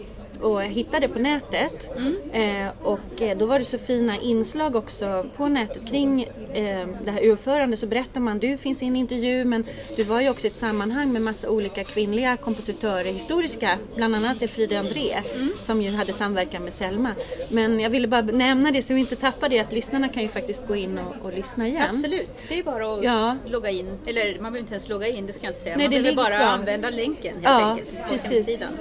och 0.43 0.61
hitta 0.63 0.99
det 0.99 1.07
på 1.07 1.19
nätet. 1.19 1.89
Eh, 2.33 2.67
och 2.83 3.21
eh, 3.21 3.37
då 3.37 3.45
var 3.45 3.59
det 3.59 3.65
så 3.65 3.77
fina 3.77 4.17
inslag 4.19 4.75
också 4.75 5.25
på 5.37 5.47
nätet 5.47 5.89
kring 5.89 6.23
eh, 6.53 6.87
det 7.05 7.11
här 7.11 7.21
urförandet 7.23 7.79
så 7.79 7.87
berättar 7.87 8.21
man, 8.21 8.39
du 8.39 8.57
finns 8.57 8.83
i 8.83 8.85
en 8.85 8.95
intervju 8.95 9.45
men 9.45 9.65
du 9.95 10.03
var 10.03 10.21
ju 10.21 10.29
också 10.29 10.47
i 10.47 10.49
ett 10.49 10.57
sammanhang 10.57 11.11
med 11.13 11.21
massa 11.21 11.49
olika 11.49 11.83
kvinnliga 11.83 12.37
kompositörer, 12.37 13.03
historiska, 13.11 13.77
bland 13.95 14.15
annat 14.15 14.41
Elfrida 14.41 14.79
André 14.79 15.21
som 15.59 15.81
ju 15.81 15.91
hade 15.91 16.13
samverkan 16.13 16.63
med 16.63 16.73
Selma. 16.73 17.09
Men 17.49 17.79
jag 17.79 17.89
ville 17.89 18.07
bara 18.07 18.21
nämna 18.21 18.71
det 18.71 18.81
så 18.81 18.93
vi 18.93 18.99
inte 18.99 19.15
tappar 19.15 19.49
det 19.49 19.59
att 19.59 19.71
lyssnarna 19.73 20.09
kan 20.09 20.21
ju 20.23 20.29
faktiskt 20.29 20.67
gå 20.67 20.75
in 20.75 20.99
och, 20.99 21.25
och 21.25 21.33
lyssna 21.33 21.67
igen. 21.67 21.89
Absolut, 21.89 22.29
det 22.49 22.59
är 22.59 22.63
bara 22.63 22.93
att 22.93 23.03
Ja. 23.03 23.37
logga 23.45 23.69
in. 23.69 23.97
Eller 24.05 24.25
man 24.33 24.37
behöver 24.41 24.59
inte 24.59 24.73
ens 24.73 24.89
logga 24.89 25.07
in, 25.07 25.27
det 25.27 25.33
ska 25.33 25.45
jag 25.45 25.51
inte 25.51 25.61
säga. 25.61 25.77
Nej, 25.77 25.85
man 25.87 25.93
det 25.95 26.01
behöver 26.01 26.15
bara 26.23 26.37
kvar. 26.37 26.47
använda 26.47 26.89
länken 26.89 27.33
helt 27.33 27.43
Ja, 27.43 27.71
enkelt 27.71 27.89
på 27.91 28.09
precis. 28.09 28.31
hemsidan. 28.31 28.73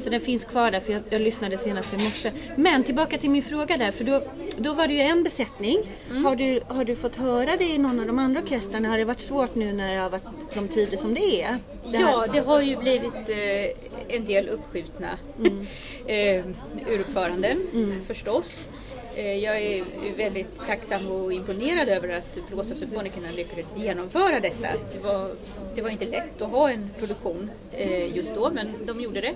Så 0.00 0.10
den 0.10 0.20
finns 0.20 0.44
kvar 0.44 0.70
där 0.70 0.80
för 0.80 0.92
jag, 0.92 1.02
jag 1.10 1.20
lyssnade 1.20 1.58
senast 1.58 1.94
i 1.94 1.96
morse. 1.96 2.32
Men 2.56 2.84
tillbaka 2.84 3.18
till 3.18 3.30
min 3.30 3.42
fråga 3.42 3.76
där 3.76 3.90
för 3.90 4.04
då, 4.04 4.22
då 4.56 4.74
var 4.74 4.86
det 4.86 4.94
ju 4.94 5.00
en 5.00 5.22
besättning. 5.22 5.78
Mm. 6.10 6.24
Har, 6.24 6.36
du, 6.36 6.60
har 6.68 6.84
du 6.84 6.96
fått 6.96 7.16
höra 7.16 7.56
det 7.56 7.64
i 7.64 7.78
någon 7.78 8.00
av 8.00 8.06
de 8.06 8.18
andra 8.18 8.40
orkestrarna? 8.40 8.88
Har 8.88 8.98
det 8.98 9.04
varit 9.04 9.20
svårt 9.20 9.54
nu 9.54 9.72
när 9.72 9.94
det 9.94 10.00
har 10.00 10.10
varit 10.10 10.54
de 10.54 10.68
tider 10.68 10.96
som 10.96 11.14
det 11.14 11.42
är? 11.42 11.58
Det 11.90 11.98
Ja, 11.98 12.26
det 12.32 12.40
har 12.40 12.60
ju 12.60 12.76
blivit 12.76 13.28
eh, 13.28 14.16
en 14.16 14.24
del 14.24 14.48
uppskjutna 14.48 15.18
eh, 16.06 16.44
uruppföranden 16.88 17.58
förstås. 18.06 18.68
Eh, 19.16 19.36
jag 19.36 19.62
är 19.62 19.84
väldigt 20.16 20.58
tacksam 20.66 21.10
och 21.10 21.32
imponerad 21.32 21.88
över 21.88 22.08
att 22.08 22.48
Blåsarsymfonikerna 22.50 23.28
lyckades 23.36 23.66
genomföra 23.76 24.40
detta. 24.40 24.68
Det 24.92 24.98
var, 24.98 25.30
det 25.74 25.82
var 25.82 25.90
inte 25.90 26.06
lätt 26.06 26.42
att 26.42 26.50
ha 26.50 26.70
en 26.70 26.90
produktion 26.98 27.50
eh, 27.72 28.16
just 28.16 28.36
då, 28.36 28.50
men 28.50 28.72
de 28.86 29.00
gjorde 29.00 29.20
det. 29.20 29.34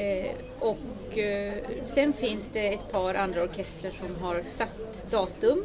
Eh, 0.00 0.32
och 0.58 1.18
eh, 1.18 1.52
sen 1.86 2.12
finns 2.12 2.50
det 2.52 2.74
ett 2.74 2.92
par 2.92 3.14
andra 3.14 3.42
orkestrar 3.42 3.90
som 3.90 4.24
har 4.24 4.42
satt 4.46 5.10
datum. 5.10 5.64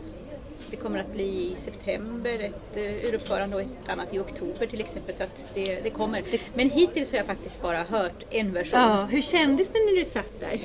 Det 0.76 0.82
kommer 0.82 1.00
att 1.00 1.14
bli 1.14 1.24
i 1.24 1.56
september 1.66 2.40
ett 2.40 2.78
uruppförande 3.08 3.56
och 3.56 3.62
ett 3.62 3.90
annat 3.90 4.14
i 4.14 4.20
oktober 4.20 4.66
till 4.68 4.80
exempel. 4.80 5.16
Så 5.16 5.24
att 5.24 5.46
det, 5.54 5.80
det 5.84 5.90
kommer. 5.90 6.24
Men 6.56 6.70
hittills 6.70 7.12
har 7.12 7.18
jag 7.18 7.26
faktiskt 7.28 7.62
bara 7.62 7.78
hört 7.78 8.24
en 8.32 8.54
version. 8.54 8.80
Ja, 8.80 9.08
hur 9.12 9.22
kändes 9.22 9.68
det 9.68 9.80
när 9.80 9.96
du 9.98 10.06
satt 10.06 10.40
där? 10.40 10.60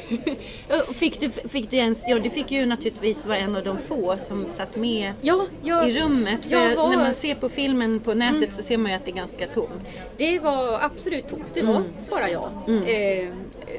Fick, 0.93 1.21
du, 1.21 1.31
fick 1.31 1.71
du 1.71 1.77
ens, 1.77 1.99
ja 2.07 2.19
du 2.19 2.31
fick 2.31 2.51
ju 2.51 2.67
naturligtvis 2.67 3.27
vara 3.27 3.39
en 3.39 3.57
av 3.57 3.65
de 3.65 3.79
få 3.79 4.17
som 4.17 4.49
satt 4.49 4.77
med 4.77 5.13
Ja, 5.21 5.47
jag, 5.63 5.89
i 5.91 6.01
rummet. 6.01 6.47
För 6.47 6.77
var- 6.77 6.91
när 6.91 6.97
man 6.97 7.15
ser 7.15 7.35
på 7.35 7.49
filmen 7.49 8.01
på 8.01 8.15
nätet 8.15 8.55
så 8.55 8.63
ser 8.63 8.77
man 8.77 8.91
ju 8.91 8.97
att 8.97 9.05
det 9.05 9.11
är 9.11 9.15
ganska 9.17 9.47
tomt. 9.47 9.89
Det 10.17 10.39
var 10.39 10.79
absolut 10.85 11.29
tomt, 11.29 11.45
det 11.55 11.63
var 11.63 11.83
bara 12.11 12.31
jag. 12.31 12.51
Eh, 12.69 13.29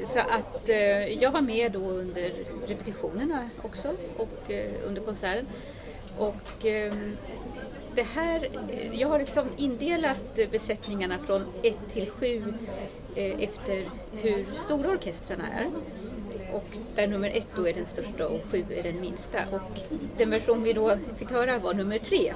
så 0.05 0.19
att 0.19 0.69
eh, 0.69 0.77
jag 1.23 1.31
var 1.31 1.41
med 1.41 1.71
då 1.71 1.79
under 1.79 2.31
repetitionerna 2.67 3.49
också 3.63 3.87
och 4.17 4.51
eh, 4.51 4.71
under 4.87 5.01
konserten. 5.01 5.47
Och 6.17 6.65
eh, 6.65 6.93
det 7.95 8.03
här, 8.03 8.47
jag 8.93 9.07
har 9.07 9.19
liksom 9.19 9.45
indelat 9.57 10.39
besättningarna 10.51 11.19
från 11.25 11.45
1 11.63 11.77
till 11.93 12.09
7 12.09 12.43
eh, 13.15 13.43
efter 13.43 13.89
hur 14.21 14.45
stora 14.57 14.89
orkestrarna 14.89 15.47
är. 15.47 15.69
Och 16.53 16.65
där 16.95 17.07
nummer 17.07 17.29
ett 17.29 17.53
då 17.55 17.67
är 17.67 17.73
den 17.73 17.85
största 17.85 18.27
och 18.27 18.45
sju 18.45 18.65
är 18.69 18.83
den 18.83 19.01
minsta. 19.01 19.39
Och 19.51 19.79
den 20.17 20.29
version 20.29 20.63
vi 20.63 20.73
då 20.73 20.97
fick 21.19 21.29
höra 21.29 21.57
var 21.57 21.73
nummer 21.73 21.99
tre. 21.99 22.33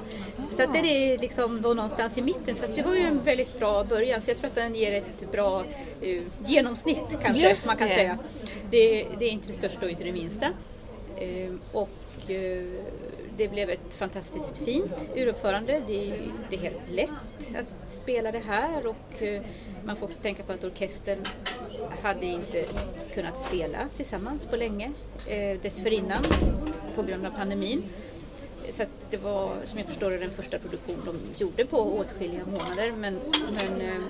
Så 0.56 0.62
att 0.62 0.74
den 0.74 0.84
är 0.84 1.18
liksom 1.18 1.62
då 1.62 1.74
någonstans 1.74 2.18
i 2.18 2.22
mitten. 2.22 2.56
Så 2.56 2.66
det 2.76 2.82
var 2.82 2.94
ju 2.94 3.00
en 3.00 3.24
väldigt 3.24 3.58
bra 3.58 3.84
början. 3.84 4.20
Så 4.20 4.30
jag 4.30 4.36
tror 4.36 4.46
att 4.46 4.54
den 4.54 4.74
ger 4.74 4.92
ett 4.92 5.32
bra 5.32 5.64
uh, 6.02 6.22
genomsnitt 6.46 7.18
kanske 7.22 7.56
man 7.66 7.76
kan 7.76 7.88
det. 7.88 7.94
säga. 7.94 8.18
Det, 8.70 9.06
det 9.18 9.24
är 9.24 9.30
inte 9.30 9.48
det 9.48 9.54
största 9.54 9.80
och 9.86 9.90
inte 9.90 10.04
det 10.04 10.12
minsta. 10.12 10.46
Eh, 11.16 11.52
och 11.72 11.88
och 12.16 12.30
eh, 12.30 12.64
det 13.36 13.48
blev 13.48 13.70
ett 13.70 13.94
fantastiskt 13.94 14.58
fint 14.58 15.10
uruppförande. 15.16 15.82
Det, 15.86 16.12
det 16.50 16.56
är 16.56 16.60
helt 16.60 16.90
lätt 16.90 17.56
att 17.56 17.90
spela 17.90 18.32
det 18.32 18.38
här 18.38 18.86
och 18.86 19.22
eh, 19.22 19.42
man 19.84 19.96
får 19.96 20.06
också 20.06 20.22
tänka 20.22 20.42
på 20.42 20.52
att 20.52 20.64
orkestern 20.64 21.26
hade 22.02 22.26
inte 22.26 22.64
kunnat 23.14 23.46
spela 23.46 23.88
tillsammans 23.96 24.46
på 24.46 24.56
länge 24.56 24.92
eh, 25.26 25.60
dessförinnan 25.62 26.24
på 26.94 27.02
grund 27.02 27.26
av 27.26 27.30
pandemin. 27.30 27.82
Så 28.70 28.82
det 29.10 29.16
var, 29.16 29.56
som 29.64 29.78
jag 29.78 29.88
förstår 29.88 30.10
det, 30.10 30.18
den 30.18 30.30
första 30.30 30.58
produktion 30.58 31.02
de 31.04 31.44
gjorde 31.44 31.66
på 31.66 31.78
åtskilliga 31.78 32.46
månader. 32.46 32.92
Men, 32.92 33.18
men 33.50 33.80
eh, 33.80 34.02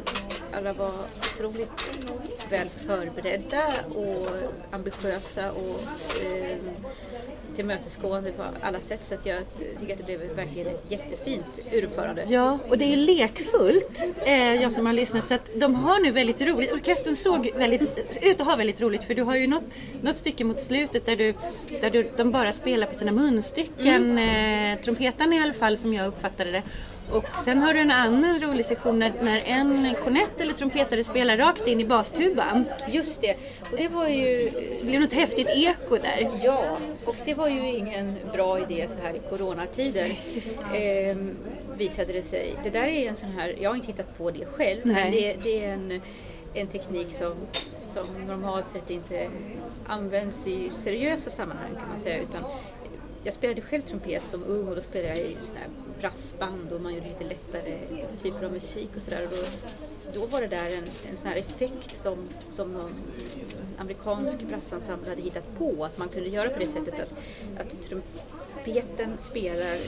alla 0.52 0.72
var 0.72 0.92
otroligt 1.18 1.70
väl 2.50 2.68
förberedda 2.86 3.62
och 3.94 4.28
ambitiösa 4.70 5.52
och 5.52 5.80
eh, 6.26 6.58
tillmötesgående 7.56 8.32
på 8.32 8.42
alla 8.60 8.80
sätt. 8.80 9.04
Så 9.04 9.14
att 9.14 9.26
jag 9.26 9.38
tycker 9.80 9.92
att 9.92 9.98
det 9.98 10.04
blev 10.04 10.20
verkligen 10.20 10.66
ett 10.66 10.84
jättefint 10.88 11.44
uruppförande. 11.72 12.24
Ja, 12.28 12.58
och 12.68 12.78
det 12.78 12.92
är 12.92 12.96
lekfullt, 12.96 14.04
eh, 14.24 14.54
jag 14.62 14.72
som 14.72 14.86
har 14.86 14.92
lyssnat. 14.92 15.28
Så 15.28 15.34
att 15.34 15.50
de 15.54 15.74
har 15.74 15.98
nu 15.98 16.10
väldigt 16.10 16.42
roligt. 16.42 16.72
Orkestern 16.72 17.16
såg 17.16 17.50
väldigt, 17.56 18.18
ut 18.22 18.40
att 18.40 18.46
ha 18.46 18.56
väldigt 18.56 18.80
roligt 18.80 19.04
för 19.04 19.14
du 19.14 19.22
har 19.22 19.36
ju 19.36 19.46
något, 19.46 19.64
något 20.02 20.16
stycke 20.16 20.44
mot 20.44 20.60
slutet 20.60 21.06
där, 21.06 21.16
du, 21.16 21.34
där 21.80 21.90
du, 21.90 22.10
de 22.16 22.30
bara 22.30 22.52
spelar 22.52 22.86
på 22.86 22.94
sina 22.94 23.12
munstycken. 23.12 24.18
Eh, 24.36 24.78
trumpeten 24.80 25.32
i 25.32 25.42
alla 25.42 25.52
fall 25.52 25.78
som 25.78 25.94
jag 25.94 26.06
uppfattade 26.06 26.50
det. 26.50 26.62
Och 27.10 27.24
sen 27.44 27.58
har 27.58 27.74
du 27.74 27.80
en 27.80 27.90
annan 27.90 28.40
rolig 28.40 28.64
sektion 28.64 28.98
när, 28.98 29.12
när 29.22 29.38
en 29.38 29.94
kornett 30.04 30.40
eller 30.40 30.52
trumpetare 30.52 31.04
spelar 31.04 31.36
rakt 31.36 31.66
in 31.66 31.80
i 31.80 31.84
bastuban. 31.84 32.64
Just 32.88 33.20
det, 33.20 33.36
och 33.70 33.76
det 33.76 33.88
var 33.88 34.08
ju 34.08 34.50
Så 34.50 34.80
det 34.80 34.86
blir 34.86 35.00
något 35.00 35.12
häftigt 35.12 35.48
eko 35.48 35.96
där. 35.96 36.30
Ja, 36.42 36.78
och 37.04 37.16
det 37.24 37.34
var 37.34 37.48
ju 37.48 37.66
ingen 37.66 38.14
bra 38.32 38.60
idé 38.60 38.88
så 38.88 39.06
här 39.06 39.14
i 39.14 39.20
coronatider. 39.30 40.18
Ehm, 40.74 41.36
visade 41.76 42.12
det 42.12 42.22
sig. 42.22 42.54
Det 42.64 42.70
där 42.70 42.86
är 42.86 43.08
en 43.08 43.16
sån 43.16 43.30
här, 43.30 43.54
jag 43.60 43.70
har 43.70 43.76
inte 43.76 43.88
hittat 43.88 44.18
på 44.18 44.30
det 44.30 44.46
själv, 44.46 44.80
Nej. 44.84 44.94
men 44.94 45.12
det, 45.12 45.36
det 45.42 45.64
är 45.64 45.72
en, 45.72 46.00
en 46.54 46.66
teknik 46.66 47.12
som, 47.12 47.34
som 47.86 48.06
normalt 48.26 48.66
sett 48.72 48.90
inte 48.90 49.28
används 49.86 50.46
i 50.46 50.70
seriösa 50.76 51.30
sammanhang 51.30 51.70
kan 51.78 51.88
man 51.88 51.98
säga. 51.98 52.18
Utan 52.18 52.44
jag 53.26 53.34
spelade 53.34 53.60
själv 53.60 53.82
trumpet 53.82 54.22
som 54.26 54.44
ung 54.44 54.68
och 54.68 54.74
då 54.74 54.80
spelade 54.80 55.08
jag 55.08 55.18
i 55.18 55.36
såna 55.46 55.60
här 55.60 55.68
brassband 56.00 56.72
och 56.72 56.80
man 56.80 56.94
gjorde 56.94 57.08
lite 57.08 57.24
lättare 57.24 57.78
typer 58.22 58.44
av 58.44 58.52
musik 58.52 58.90
och 58.96 59.02
sådär. 59.02 59.28
Då, 59.30 59.36
då 60.20 60.26
var 60.26 60.40
det 60.40 60.46
där 60.46 60.76
en, 60.76 60.84
en 61.10 61.16
sån 61.16 61.28
här 61.28 61.36
effekt 61.36 61.96
som, 61.96 62.28
som 62.50 62.72
någon 62.72 62.94
amerikansk 63.78 64.42
brassensemble 64.42 65.08
hade 65.08 65.22
hittat 65.22 65.58
på. 65.58 65.84
Att 65.84 65.98
man 65.98 66.08
kunde 66.08 66.28
göra 66.28 66.50
på 66.50 66.58
det 66.58 66.66
sättet 66.66 66.94
att, 67.00 67.12
att 67.60 67.82
trumpeten 67.82 69.18
spelar 69.18 69.78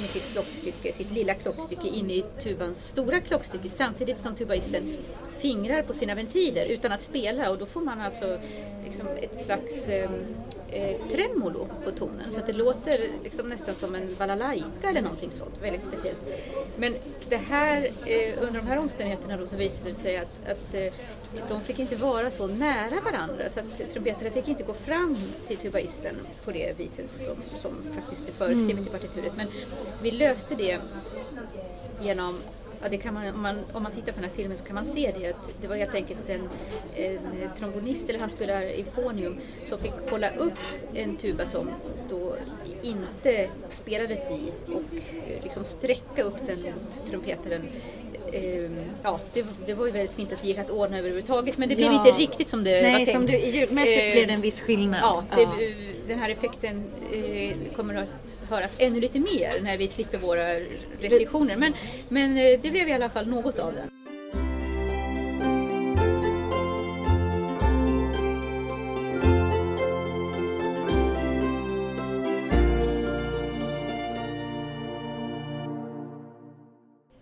med 0.00 0.10
sitt 0.12 0.32
klockstycke, 0.32 0.92
sitt 0.92 1.10
lilla 1.10 1.34
klockstycke 1.34 1.88
inne 1.88 2.14
i 2.14 2.24
tubans 2.42 2.86
stora 2.86 3.20
klockstycke 3.20 3.68
samtidigt 3.68 4.18
som 4.18 4.34
tubaisten 4.34 4.96
fingrar 5.42 5.82
på 5.82 5.94
sina 5.94 6.14
ventiler 6.14 6.66
utan 6.66 6.92
att 6.92 7.02
spela 7.02 7.50
och 7.50 7.58
då 7.58 7.66
får 7.66 7.80
man 7.80 8.00
alltså 8.00 8.38
liksom 8.84 9.06
ett 9.08 9.44
slags 9.44 9.88
eh, 9.88 10.10
eh, 10.70 10.96
tremolo 11.10 11.68
på 11.84 11.90
tonen 11.90 12.32
så 12.32 12.40
att 12.40 12.46
det 12.46 12.52
låter 12.52 12.98
liksom 13.24 13.48
nästan 13.48 13.74
som 13.74 13.94
en 13.94 14.16
balalaika 14.18 14.88
eller 14.88 15.02
någonting 15.02 15.30
sånt, 15.30 15.54
väldigt 15.62 15.84
speciellt. 15.84 16.20
Men 16.76 16.94
det 17.28 17.36
här, 17.36 17.90
eh, 18.06 18.42
under 18.42 18.60
de 18.60 18.66
här 18.66 18.78
omständigheterna 18.78 19.36
då 19.36 19.46
så 19.46 19.56
visade 19.56 19.90
det 19.90 19.94
sig 19.94 20.16
att, 20.16 20.38
att 20.46 20.74
eh, 20.74 20.92
de 21.48 21.60
fick 21.60 21.78
inte 21.78 21.96
vara 21.96 22.30
så 22.30 22.46
nära 22.46 23.00
varandra 23.00 23.50
så 23.50 23.60
att 23.60 23.92
trumpetare 23.92 24.30
fick 24.30 24.48
inte 24.48 24.62
gå 24.62 24.74
fram 24.74 25.16
till 25.46 25.56
tubaisten 25.56 26.14
på 26.44 26.50
det 26.50 26.78
viset 26.78 27.06
som, 27.18 27.58
som 27.60 27.94
faktiskt 27.94 28.28
är 28.28 28.32
föreskrivet 28.32 28.86
i 28.86 28.90
partituret. 28.90 29.32
Men 29.36 29.46
vi 30.02 30.10
löste 30.10 30.54
det 30.54 30.78
genom 32.00 32.38
Ja, 32.82 32.88
det 32.88 32.96
kan 32.96 33.14
man, 33.14 33.34
om, 33.34 33.42
man, 33.42 33.58
om 33.72 33.82
man 33.82 33.92
tittar 33.92 34.12
på 34.12 34.20
den 34.20 34.30
här 34.30 34.36
filmen 34.36 34.58
så 34.58 34.64
kan 34.64 34.74
man 34.74 34.84
se 34.84 35.12
det. 35.18 35.26
Att 35.30 35.36
det 35.60 35.68
var 35.68 35.76
helt 35.76 35.94
enkelt 35.94 36.28
en, 36.28 36.48
en 36.96 37.18
trombonist, 37.58 38.08
eller 38.08 38.20
han 38.20 38.30
spelar 38.30 38.62
i 38.62 38.84
fonium, 38.94 39.36
som 39.68 39.78
fick 39.78 39.92
hålla 40.10 40.30
upp 40.36 40.52
en 40.94 41.16
tuba 41.16 41.46
som 41.46 41.70
då 42.10 42.34
inte 42.82 43.48
spelades 43.72 44.30
i 44.30 44.52
och 44.66 44.82
eh, 44.96 45.42
liksom 45.44 45.64
sträcka 45.64 46.22
upp 46.22 46.36
den 46.46 46.56
mot 46.62 47.06
trumpetaren. 47.10 47.62
Ehm, 48.32 48.76
Ja, 49.02 49.20
det, 49.32 49.46
det 49.66 49.74
var 49.74 49.86
ju 49.86 49.92
väldigt 49.92 50.16
fint 50.16 50.32
att 50.32 50.42
det 50.42 50.48
gick 50.48 50.58
att 50.58 50.70
ordna 50.70 50.98
överhuvudtaget 50.98 51.58
men 51.58 51.68
det 51.68 51.76
blev 51.76 51.92
Ja. 51.92 52.06
inte 52.08 52.18
riktigt 52.22 52.48
som 52.48 52.64
det 52.64 52.74
var 52.74 52.82
Nej, 52.82 52.94
tänkt. 52.94 53.12
som 53.12 53.26
du, 53.26 53.38
ljudmässigt 53.38 54.12
blev 54.12 54.26
det 54.26 54.32
en 54.32 54.40
viss 54.40 54.60
skillnad. 54.60 55.00
Ja, 55.02 55.24
det, 55.36 55.44
den 56.12 56.20
här 56.20 56.30
effekten 56.30 56.84
eh, 57.12 57.74
kommer 57.76 57.94
att 57.94 58.36
höras 58.48 58.74
ännu 58.78 59.00
lite 59.00 59.20
mer 59.20 59.62
när 59.62 59.78
vi 59.78 59.88
slipper 59.88 60.18
våra 60.18 60.60
restriktioner. 61.00 61.56
Men, 61.56 61.72
men 62.08 62.36
eh, 62.36 62.60
det 62.62 62.70
blev 62.70 62.88
i 62.88 62.92
alla 62.92 63.10
fall 63.10 63.26
något 63.26 63.58
av 63.58 63.72
den. 63.74 63.88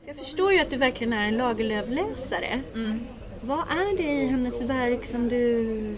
Jag 0.06 0.16
förstår 0.16 0.52
ju 0.52 0.58
att 0.58 0.70
du 0.70 0.76
verkligen 0.76 1.12
är 1.12 1.28
en 1.28 1.36
Lagerlöf-läsare. 1.36 2.60
Mm. 2.74 3.00
Vad 3.40 3.58
är 3.58 3.96
det 3.96 4.12
i 4.12 4.26
hennes 4.26 4.62
verk 4.62 5.04
som 5.04 5.28
du 5.28 5.96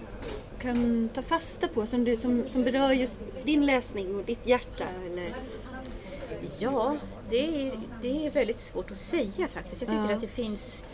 kan 0.62 1.08
ta 1.14 1.22
fasta 1.22 1.68
på, 1.68 1.86
som, 1.86 2.04
du, 2.04 2.16
som, 2.16 2.48
som 2.48 2.64
berör 2.64 2.92
just 2.92 3.18
din 3.44 3.66
läsning 3.66 4.16
och 4.16 4.24
ditt 4.24 4.46
hjärta? 4.46 4.84
Eller? 5.06 5.34
Ja, 6.58 6.96
det 7.30 7.66
är, 7.66 7.72
det 8.02 8.26
är 8.26 8.30
väldigt 8.30 8.58
svårt 8.60 8.90
att 8.90 8.98
säga 8.98 9.48
faktiskt. 9.52 9.82
Jag 9.82 9.90
tycker 9.90 10.08
Ja. 10.08 10.14
att 10.14 10.20
det 10.20 10.26
finns, 10.26 10.84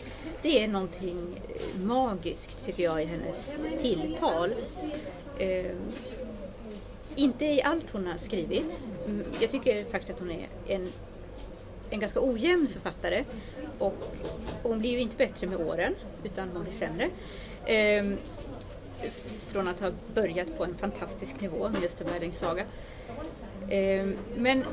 det 0.41 0.63
är 0.63 0.67
någonting 0.67 1.41
eh, 1.49 1.81
magiskt 1.81 2.65
tycker 2.65 2.83
jag 2.83 3.01
i 3.03 3.05
hennes 3.05 3.51
tilltal. 3.81 4.49
Eh, 5.37 5.71
inte 7.15 7.45
i 7.45 7.61
allt 7.61 7.89
hon 7.91 8.07
har 8.07 8.17
skrivit. 8.17 8.65
Mm, 9.05 9.23
Jag 9.41 9.49
tycker 9.51 9.85
faktiskt 9.85 10.13
att 10.13 10.19
hon 10.19 10.31
är 10.31 10.47
en, 10.67 10.89
en 11.89 11.99
ganska 11.99 12.19
ojämn 12.21 12.67
författare 12.67 13.23
och 13.79 13.95
hon 14.63 14.79
blir 14.79 14.89
ju 14.91 14.99
inte 14.99 15.17
bättre 15.17 15.47
med 15.47 15.57
åren 15.67 15.95
utan 16.23 16.49
hon 16.53 16.63
blir 16.63 16.73
sämre. 16.73 17.09
Eh, 17.65 18.17
från 19.51 19.67
att 19.67 19.79
ha 19.79 19.91
börjat 20.13 20.57
på 20.57 20.63
en 20.63 20.75
fantastisk 20.75 21.41
nivå 21.41 21.69
med 21.69 21.81
just 21.81 22.01
en 22.01 22.31
saga. 22.31 22.65
Eh, 23.69 24.07
men 24.35 24.63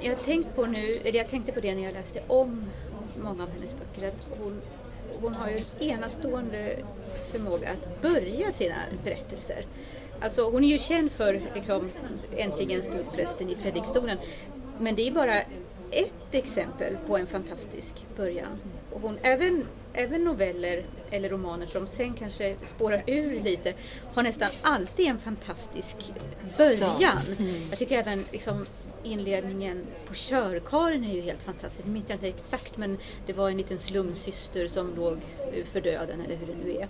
jag 0.00 0.24
tänkt 0.24 0.54
på 0.54 0.66
nu, 0.66 0.92
eller 1.04 1.18
jag 1.18 1.28
tänkte 1.28 1.52
på 1.52 1.60
det 1.60 1.74
när 1.74 1.82
jag 1.82 1.94
läste 1.94 2.22
om 2.26 2.64
många 3.22 3.42
av 3.42 3.50
hennes 3.50 3.74
böcker, 3.74 4.08
att 4.08 4.38
hon, 4.38 4.60
hon 5.20 5.34
har 5.34 5.48
ju 5.48 5.56
en 5.56 5.88
enastående 5.88 6.76
förmåga 7.32 7.70
att 7.70 8.02
börja 8.02 8.52
sina 8.52 8.76
berättelser. 9.04 9.66
Alltså 10.20 10.50
hon 10.50 10.64
är 10.64 10.68
ju 10.68 10.78
känd 10.78 11.12
för 11.12 11.40
liksom, 11.54 11.90
äntligen 12.36 12.82
stod 12.82 13.12
prästen 13.12 13.50
i 13.50 13.54
predikstolen. 13.54 14.16
Men 14.78 14.94
det 14.94 15.08
är 15.08 15.12
bara 15.12 15.40
ett 15.90 16.34
exempel 16.34 16.96
på 17.06 17.16
en 17.16 17.26
fantastisk 17.26 18.06
början. 18.16 18.58
Och 18.92 19.00
hon, 19.00 19.18
även, 19.22 19.66
även 19.96 20.24
noveller 20.24 20.84
eller 21.10 21.28
romaner 21.28 21.66
som 21.66 21.86
sen 21.86 22.14
kanske 22.14 22.56
spårar 22.76 23.02
ur 23.06 23.40
lite 23.40 23.74
har 24.14 24.22
nästan 24.22 24.48
alltid 24.62 25.06
en 25.06 25.18
fantastisk 25.18 25.96
början. 26.58 27.22
Jag 27.70 27.78
tycker 27.78 27.98
även 27.98 28.24
liksom, 28.32 28.66
inledningen 29.04 29.86
på 30.08 30.14
Körkaren 30.14 31.04
är 31.04 31.14
ju 31.14 31.20
helt 31.20 31.42
fantastisk. 31.44 31.86
Nu 31.86 31.92
minns 31.92 32.08
jag 32.08 32.16
inte 32.16 32.28
exakt 32.28 32.76
men 32.76 32.98
det 33.26 33.32
var 33.32 33.50
en 33.50 33.56
liten 33.56 33.78
slumsyster 33.78 34.66
som 34.66 34.94
låg 34.96 35.18
för 35.72 35.80
döden 35.80 36.20
eller 36.20 36.36
hur 36.36 36.46
det 36.46 36.54
nu 36.64 36.70
är. 36.70 36.88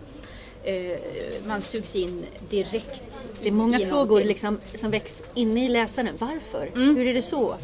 Eh, 0.66 0.98
man 1.46 1.62
sugs 1.62 1.96
in 1.96 2.24
direkt 2.50 3.02
Det 3.42 3.48
är 3.48 3.52
många 3.52 3.78
frågor 3.78 4.24
liksom, 4.24 4.60
som 4.74 4.90
väcks 4.90 5.22
inne 5.34 5.64
i 5.64 5.68
läsaren. 5.68 6.16
Varför? 6.18 6.70
Mm. 6.74 6.96
Hur 6.96 7.06
är 7.06 7.14
det 7.14 7.22
så? 7.22 7.56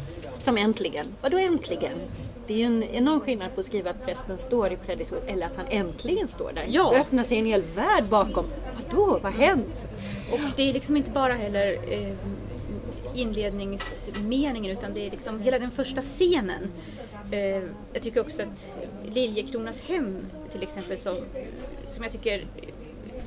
Som 0.43 0.57
äntligen. 0.57 1.05
Vadå 1.21 1.37
äntligen? 1.37 1.97
Det 2.47 2.53
är 2.53 2.57
ju 2.57 2.63
en 2.63 2.83
enorm 2.83 3.19
skillnad 3.19 3.53
på 3.53 3.59
att 3.59 3.65
skriva 3.65 3.89
att 3.89 4.05
prästen 4.05 4.37
står 4.37 4.71
i 4.71 4.77
predikstolen 4.77 5.27
eller 5.27 5.45
att 5.45 5.55
han 5.55 5.65
äntligen 5.69 6.27
står 6.27 6.51
där. 6.53 6.65
Ja. 6.67 6.89
Då 6.93 6.97
öppnar 6.97 7.23
sig 7.23 7.37
en 7.37 7.45
hel 7.45 7.61
värld 7.61 8.03
bakom. 8.09 8.45
Vadå? 8.75 9.19
Vad 9.23 9.33
har 9.33 9.41
hänt? 9.41 9.85
Och 10.31 10.39
det 10.55 10.69
är 10.69 10.73
liksom 10.73 10.97
inte 10.97 11.11
bara 11.11 11.33
heller 11.33 11.77
eh, 11.89 12.15
inledningsmeningen 13.15 14.77
utan 14.77 14.93
det 14.93 15.07
är 15.07 15.11
liksom 15.11 15.39
hela 15.39 15.59
den 15.59 15.71
första 15.71 16.01
scenen. 16.01 16.71
Eh, 17.31 17.63
jag 17.93 18.01
tycker 18.01 18.21
också 18.21 18.41
att 18.41 18.79
Liljekronas 19.15 19.81
hem 19.81 20.17
till 20.51 20.63
exempel 20.63 20.97
som, 20.97 21.15
som 21.89 22.03
jag 22.03 22.11
tycker 22.11 22.45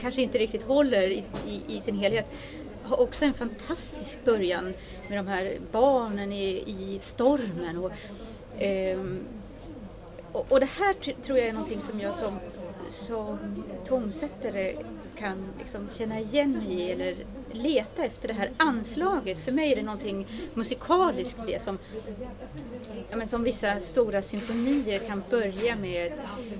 kanske 0.00 0.22
inte 0.22 0.38
riktigt 0.38 0.62
håller 0.62 1.10
i, 1.10 1.24
i, 1.48 1.76
i 1.76 1.80
sin 1.80 1.98
helhet 1.98 2.26
har 2.86 3.00
också 3.00 3.24
en 3.24 3.34
fantastisk 3.34 4.24
början 4.24 4.74
med 5.08 5.18
de 5.18 5.26
här 5.26 5.58
barnen 5.72 6.32
i, 6.32 6.48
i 6.66 6.98
stormen. 7.00 7.78
Och, 7.78 7.92
eh, 8.62 9.00
och, 10.32 10.52
och, 10.52 10.60
det 10.60 10.66
här 10.66 10.94
tror 11.22 11.38
jag 11.38 11.48
är 11.48 11.52
någonting 11.52 11.80
som 11.80 12.00
jag 12.00 12.14
som, 12.14 12.38
som 12.90 13.64
tonsättare 13.84 14.76
kan 15.16 15.44
liksom 15.58 15.88
känna 15.90 16.20
igen 16.20 16.52
mig 16.52 16.72
i 16.72 16.90
eller 16.90 17.16
leta 17.50 18.04
efter 18.04 18.28
det 18.28 18.34
här 18.34 18.50
anslaget. 18.56 19.38
För 19.38 19.52
mig 19.52 19.72
är 19.72 19.76
det 19.76 19.82
någonting 19.82 20.26
musikaliskt 20.54 21.40
det 21.46 21.62
som, 21.62 21.78
ja, 23.10 23.16
men 23.16 23.28
som 23.28 23.44
vissa 23.44 23.80
stora 23.80 24.22
symfonier 24.22 24.98
kan 24.98 25.22
börja 25.30 25.76
med 25.76 26.12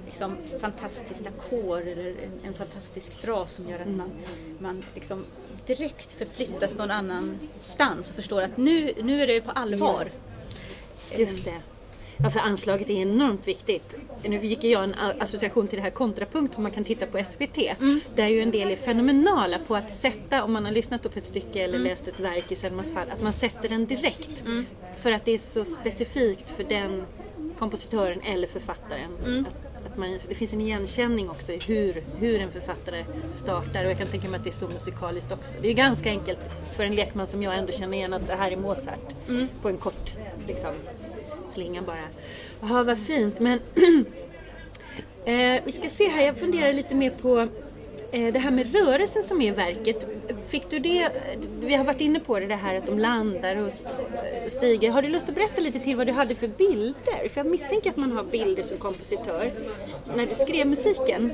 liksom, 0.07 0.37
fantastiskt 0.61 1.27
ackord 1.27 1.83
eller 1.83 2.09
en, 2.09 2.41
en, 2.45 2.55
fantastisk 2.55 3.15
fras 3.15 3.53
som 3.53 3.69
gör 3.69 3.79
att 3.79 3.89
man, 3.89 4.11
man 4.59 4.85
liksom 4.95 5.25
direkt 5.67 6.13
förflyttas 6.13 6.77
någon 6.77 6.91
annanstans 6.91 8.11
och 8.11 8.17
förstår 8.17 8.43
att 8.43 8.57
nu, 8.57 8.93
nu 9.03 9.23
är 9.23 9.27
det 9.27 9.41
på 9.41 9.51
allvar. 9.51 10.11
Just 11.19 11.45
det. 11.45 11.61
Ja, 12.19 12.31
för 12.31 12.41
anslaget 12.41 12.91
är 12.91 12.95
enormt 12.95 13.49
viktigt. 13.49 13.95
Nu 14.23 14.37
gick 14.37 14.65
jag 14.65 14.85
en 14.85 14.95
association 14.95 15.69
till 15.69 15.77
det 15.77 15.83
här 15.83 15.91
kontrapunkt 15.91 16.55
som 16.55 16.63
man 16.63 16.73
kan 16.73 16.85
titta 16.85 17.07
på 17.07 17.25
SVT. 17.25 17.59
Mm. 17.59 18.01
Där 18.15 18.27
ju 18.27 18.41
en 18.41 18.51
del 18.51 18.71
är 18.71 18.77
fenomenala 18.77 19.59
på 19.59 19.77
att 19.77 19.93
sätta, 19.93 20.45
om 20.45 20.53
man 20.53 20.65
har 20.65 20.73
lyssnat 20.73 21.03
på 21.03 21.19
ett 21.19 21.25
stycke 21.25 21.61
eller 21.61 21.75
mm. 21.75 21.89
läst 21.89 22.09
ett 22.09 22.21
verk 22.21 22.53
i 22.53 22.57
Selmas 22.57 22.93
fall, 22.93 23.11
att 23.11 23.23
man 23.23 23.33
sätter 23.33 23.69
den 23.69 23.87
direkt. 23.87 24.43
Mm. 24.45 24.67
För 24.95 25.13
att 25.13 25.25
det 25.25 25.33
är 25.33 25.39
så 25.39 25.65
specifikt 25.65 26.51
för 26.51 26.65
den 26.65 27.05
kompositören 27.59 28.21
eller 28.21 28.47
författaren. 28.47 29.11
Mm. 29.25 29.47
Att, 29.97 30.01
man, 30.01 30.19
det 30.29 30.35
finns 30.35 30.53
en 30.53 30.61
igenkänning 30.61 31.31
också 31.31 31.53
i 31.53 31.59
hur, 31.69 32.03
hur 32.19 32.41
en 32.41 32.51
författare 32.51 33.05
startar 33.35 33.85
och 33.85 33.91
jag 33.91 33.99
kan 33.99 34.07
tänka 34.07 34.29
mig 34.29 34.39
att 34.39 34.45
det 34.45 34.51
är 34.51 34.53
så 34.53 34.69
musikaliskt 34.69 35.33
också. 35.33 35.53
Det 35.63 35.69
är 35.69 35.75
ganska 35.75 36.11
enkelt 36.11 36.39
för 36.77 36.85
en 36.85 36.95
lekman 36.95 37.27
som 37.27 37.43
jag 37.43 37.59
ändå 37.59 37.73
känner 37.73 37.97
igen 37.97 38.13
att 38.13 38.27
det 38.27 38.35
här 38.35 38.51
är 38.51 38.57
Mozart 38.57 39.15
mm. 39.29 39.49
på 39.63 39.69
en 39.69 39.77
kort 39.77 40.17
liksom, 40.47 40.75
slinga 41.51 41.83
bara. 41.83 42.09
Jaha, 42.61 42.83
vad 42.83 42.99
fint. 42.99 43.41
Men 43.41 43.59
eh, 45.25 45.65
vi 45.65 45.73
ska 45.73 45.89
se 45.89 46.09
här, 46.09 46.27
jag 46.27 46.37
funderar 46.37 46.73
lite 46.73 46.95
mer 46.95 47.11
på 47.11 47.49
det 48.11 48.39
här 48.39 48.51
med 48.51 48.73
rörelsen 48.73 49.23
som 49.23 49.41
är 49.43 49.49
i 49.49 49.51
verket. 49.51 50.07
Fick 50.45 50.71
du 50.71 50.79
det, 50.79 51.11
vi 51.61 51.75
har 51.75 51.85
varit 51.85 52.01
inne 52.01 52.21
på 52.21 52.41
det, 52.41 52.47
det 52.47 52.57
här 52.57 52.75
att 52.75 52.87
de 52.87 52.99
landar 52.99 53.57
och 53.57 53.73
stiger. 54.47 54.91
Har 54.91 55.03
du 55.03 55.09
lust 55.09 55.29
att 55.29 55.35
berätta 55.35 55.61
lite 55.61 55.79
till 55.79 55.97
vad 55.97 56.07
du 56.07 56.13
hade 56.13 56.35
för 56.35 56.49
bilder? 56.49 57.29
För 57.29 57.41
jag 57.41 57.47
misstänker 57.47 57.91
att 57.91 57.97
man 57.97 58.13
har 58.13 58.25
bilder 58.25 58.63
som 58.63 58.79
kompositör 58.79 59.51
när 60.17 60.27
du 60.27 60.35
skrev 60.35 60.67
musiken. 60.67 61.33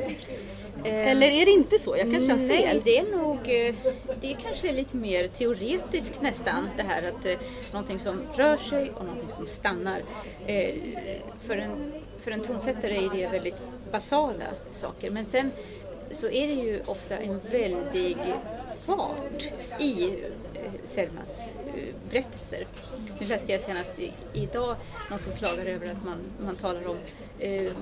Eh, 0.85 1.11
Eller 1.11 1.27
är 1.27 1.45
det 1.45 1.51
inte 1.51 1.79
så? 1.79 1.97
Jag 1.97 2.11
kanske 2.11 2.33
har 2.33 2.39
fel? 2.39 2.49
Nej, 2.49 2.83
det 2.85 2.99
är 2.99 3.17
nog 3.17 3.37
eh, 3.37 3.75
det 4.21 4.33
är 4.33 4.37
kanske 4.43 4.73
lite 4.73 4.97
mer 4.97 5.29
teoretiskt 5.29 6.23
nästan 6.23 6.69
det 6.77 6.83
här 6.83 7.09
att 7.09 7.27
eh, 7.27 7.39
någonting 7.73 8.01
som 8.01 8.21
rör 8.37 8.57
sig 8.57 8.91
och 8.95 9.05
någonting 9.05 9.31
som 9.37 9.47
stannar. 9.47 10.03
För 11.47 11.57
en, 11.57 11.93
för 12.25 12.31
en 12.31 12.41
tonsättare 12.41 12.95
är 12.95 13.11
det 13.15 13.29
väldigt 13.33 13.57
basala 13.93 14.45
saker 14.73 15.11
men 15.11 15.27
sen 15.27 15.51
så 16.12 16.27
är 16.29 16.46
det 16.46 16.53
ju 16.53 16.81
ofta 16.87 17.18
en 17.18 17.40
väldig 17.51 18.16
fart 18.87 19.42
i 19.81 20.14
Selmas 20.87 21.29
berättelser. 22.11 22.66
Nu 23.20 23.27
läste 23.27 23.53
jag 23.53 23.61
senast 23.61 24.01
i, 24.01 24.12
idag 24.33 24.77
någon 25.11 25.18
som 25.18 25.33
klagar 25.33 25.66
över 25.66 25.87
att 25.87 26.05
man, 26.05 26.18
man 26.44 26.57
talar 26.57 26.88
om 26.88 26.96
eh, 27.38 27.72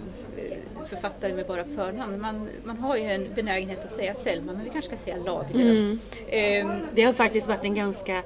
författare 0.89 1.35
med 1.35 1.47
bara 1.47 1.65
förnamn. 1.65 2.21
Man, 2.21 2.49
man 2.65 2.79
har 2.79 2.97
ju 2.97 3.03
en 3.03 3.35
benägenhet 3.35 3.85
att 3.85 3.93
säga 3.93 4.15
Selma 4.15 4.53
men 4.53 4.65
vi 4.65 4.71
kanske 4.71 4.97
ska 4.97 5.05
säga 5.05 5.17
Lagerlöf. 5.17 5.79
Mm. 5.79 5.99
Eh, 6.29 6.77
det 6.95 7.03
har 7.03 7.13
faktiskt 7.13 7.47
varit 7.47 7.65
en 7.65 7.75
ganska 7.75 8.23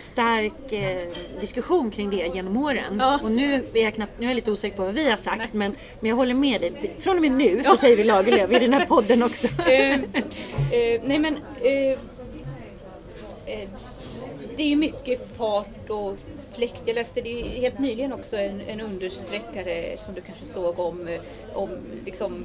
stark 0.00 0.72
eh, 0.72 1.08
diskussion 1.40 1.90
kring 1.90 2.10
det 2.10 2.30
genom 2.34 2.56
åren. 2.56 2.96
Ja. 3.00 3.20
Och 3.22 3.30
nu 3.30 3.54
är, 3.54 3.82
jag 3.82 3.94
knappt, 3.94 4.12
nu 4.18 4.26
är 4.26 4.30
jag 4.30 4.36
lite 4.36 4.50
osäker 4.50 4.76
på 4.76 4.84
vad 4.84 4.94
vi 4.94 5.10
har 5.10 5.16
sagt 5.16 5.52
men, 5.52 5.76
men 6.00 6.08
jag 6.08 6.16
håller 6.16 6.34
med 6.34 6.60
dig. 6.60 6.96
Från 6.98 7.16
och 7.16 7.22
med 7.22 7.32
nu 7.32 7.62
så 7.62 7.70
ja. 7.70 7.76
säger 7.76 7.96
vi 7.96 8.04
Lagerlöf 8.04 8.50
i 8.50 8.58
den 8.58 8.72
här 8.72 8.86
podden 8.86 9.22
också. 9.22 9.46
Eh, 9.66 9.92
eh, 9.92 11.00
nej 11.04 11.18
men 11.18 11.36
eh, 11.62 11.98
det 14.56 14.62
är 14.62 14.68
ju 14.68 14.76
mycket 14.76 15.36
fart 15.36 15.90
och 15.90 16.16
fläkt. 16.52 16.82
Jag 16.84 16.94
läste 16.94 17.20
det 17.20 17.42
helt 17.42 17.78
nyligen 17.78 18.12
också 18.12 18.36
en, 18.36 18.60
en 18.60 18.80
understreckare 18.80 19.96
som 20.04 20.14
du 20.14 20.20
kanske 20.20 20.46
såg 20.46 20.78
om, 20.78 21.18
om 21.54 21.70
liksom, 22.04 22.44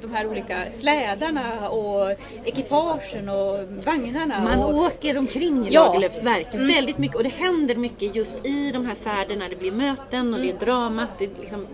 de 0.00 0.14
här 0.14 0.26
olika 0.26 0.70
slädarna 0.72 1.68
och 1.70 2.10
ekipagen 2.44 3.28
och 3.28 3.58
vagnarna. 3.86 4.40
Man 4.44 4.62
och... 4.62 4.74
åker 4.74 5.18
omkring 5.18 5.66
i 5.66 5.72
ja. 5.72 5.84
Lagerlöfs 5.84 6.24
verk 6.24 6.54
mm. 6.54 6.68
väldigt 6.68 6.98
mycket 6.98 7.16
och 7.16 7.22
det 7.22 7.28
händer 7.28 7.74
mycket 7.74 8.16
just 8.16 8.46
i 8.46 8.72
de 8.72 8.86
här 8.86 8.94
färderna. 8.94 9.44
Det 9.50 9.56
blir 9.56 9.72
möten 9.72 10.34
och 10.34 10.40
mm. 10.40 10.42
det 10.42 10.48
är 10.48 10.52
mm. 10.52 10.64
dramat. 10.64 11.08
Det 11.18 11.24
är 11.24 11.30
liksom, 11.40 11.66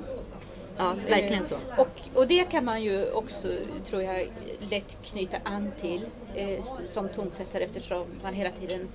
ja, 0.77 0.97
verkligen 1.09 1.45
så. 1.45 1.55
Eh, 1.55 1.81
och, 1.81 2.01
och 2.15 2.27
det 2.27 2.45
kan 2.45 2.65
man 2.65 2.83
ju 2.83 3.11
också, 3.11 3.49
tror 3.87 4.03
jag, 4.03 4.29
lätt 4.71 4.97
knyta 5.05 5.37
an 5.45 5.73
till 5.81 6.07
eh, 6.35 6.65
som 6.87 7.09
tonsättare 7.09 7.65
eftersom 7.65 8.07
man 8.23 8.35
hela 8.35 8.51
tiden 8.51 8.89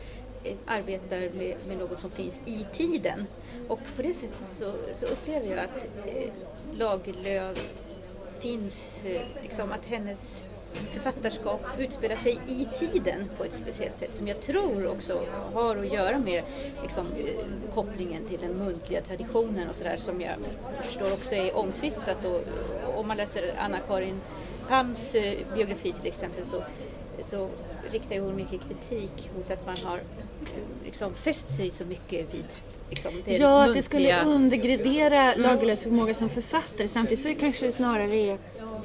eh, 0.44 0.56
arbetar 0.66 1.20
med, 1.20 1.56
med 1.68 1.78
något 1.78 2.00
som 2.00 2.12
finns 2.12 2.42
i 2.46 2.66
tiden. 2.74 3.26
Och 3.68 3.80
på 3.96 4.02
det 4.02 4.14
sättet 4.14 4.48
så, 4.52 4.72
så 5.00 5.06
upplever 5.06 5.50
jag 5.50 5.60
att 5.60 6.08
eh, 6.08 6.34
Lagerlöf 6.74 7.74
finns, 8.40 9.06
eh, 9.06 9.22
liksom 9.44 9.72
att 9.72 9.86
hennes 9.86 10.44
författarskap 10.74 11.62
utspelar 11.80 12.16
sig 12.16 12.40
i 12.48 12.68
tiden 12.76 13.30
på 13.38 13.44
ett 13.44 13.54
speciellt 13.54 13.98
sätt 13.98 14.16
som 14.16 14.28
jag 14.28 14.42
tror 14.42 14.92
också 14.92 15.24
har 15.54 15.76
att 15.76 15.94
göra 15.94 16.20
med 16.20 16.44
liksom, 16.84 17.06
eh, 17.18 17.74
kopplingen 17.74 18.26
till 18.26 18.40
den 18.42 18.52
muntliga 18.52 19.02
traditionen 19.02 19.70
och 19.70 19.76
sådär 19.76 19.98
som 19.98 20.22
jag 20.22 20.36
förstår 20.82 21.14
också 21.14 21.36
är 21.36 21.58
omtvistat. 21.58 22.26
Och, 22.26 23.00
om 23.00 23.08
man 23.08 23.18
läser 23.18 23.50
Anna-Karin 23.58 24.20
Pams 24.70 25.16
eh, 25.16 25.38
biografi 25.56 25.92
till 25.92 26.08
exempel 26.08 26.44
så, 26.52 26.64
så 27.24 27.50
riktar 27.92 28.20
hon 28.20 28.36
mycket 28.36 28.62
kritik 28.68 29.30
mot 29.36 29.52
att 29.52 29.66
man 29.66 29.78
har 29.84 30.00
liksom 30.86 31.14
fäst 31.14 31.56
sig 31.56 31.72
så 31.72 31.86
mycket 31.86 32.34
vid 32.34 32.46
liksom, 32.90 33.12
Ja, 33.12 33.14
muntliga... 33.16 33.56
att 33.56 33.74
det 33.74 33.82
skulle 33.82 34.24
undergradera. 34.24 35.36
Lagerlöfs 35.36 35.84
förmåga 35.84 36.14
som 36.14 36.30
författare. 36.30 36.88
Samtidigt 36.88 37.20
så 37.20 37.28
är 37.28 37.34
det 37.34 37.40
kanske 37.40 37.72
snarare 37.72 38.16
är 38.16 38.38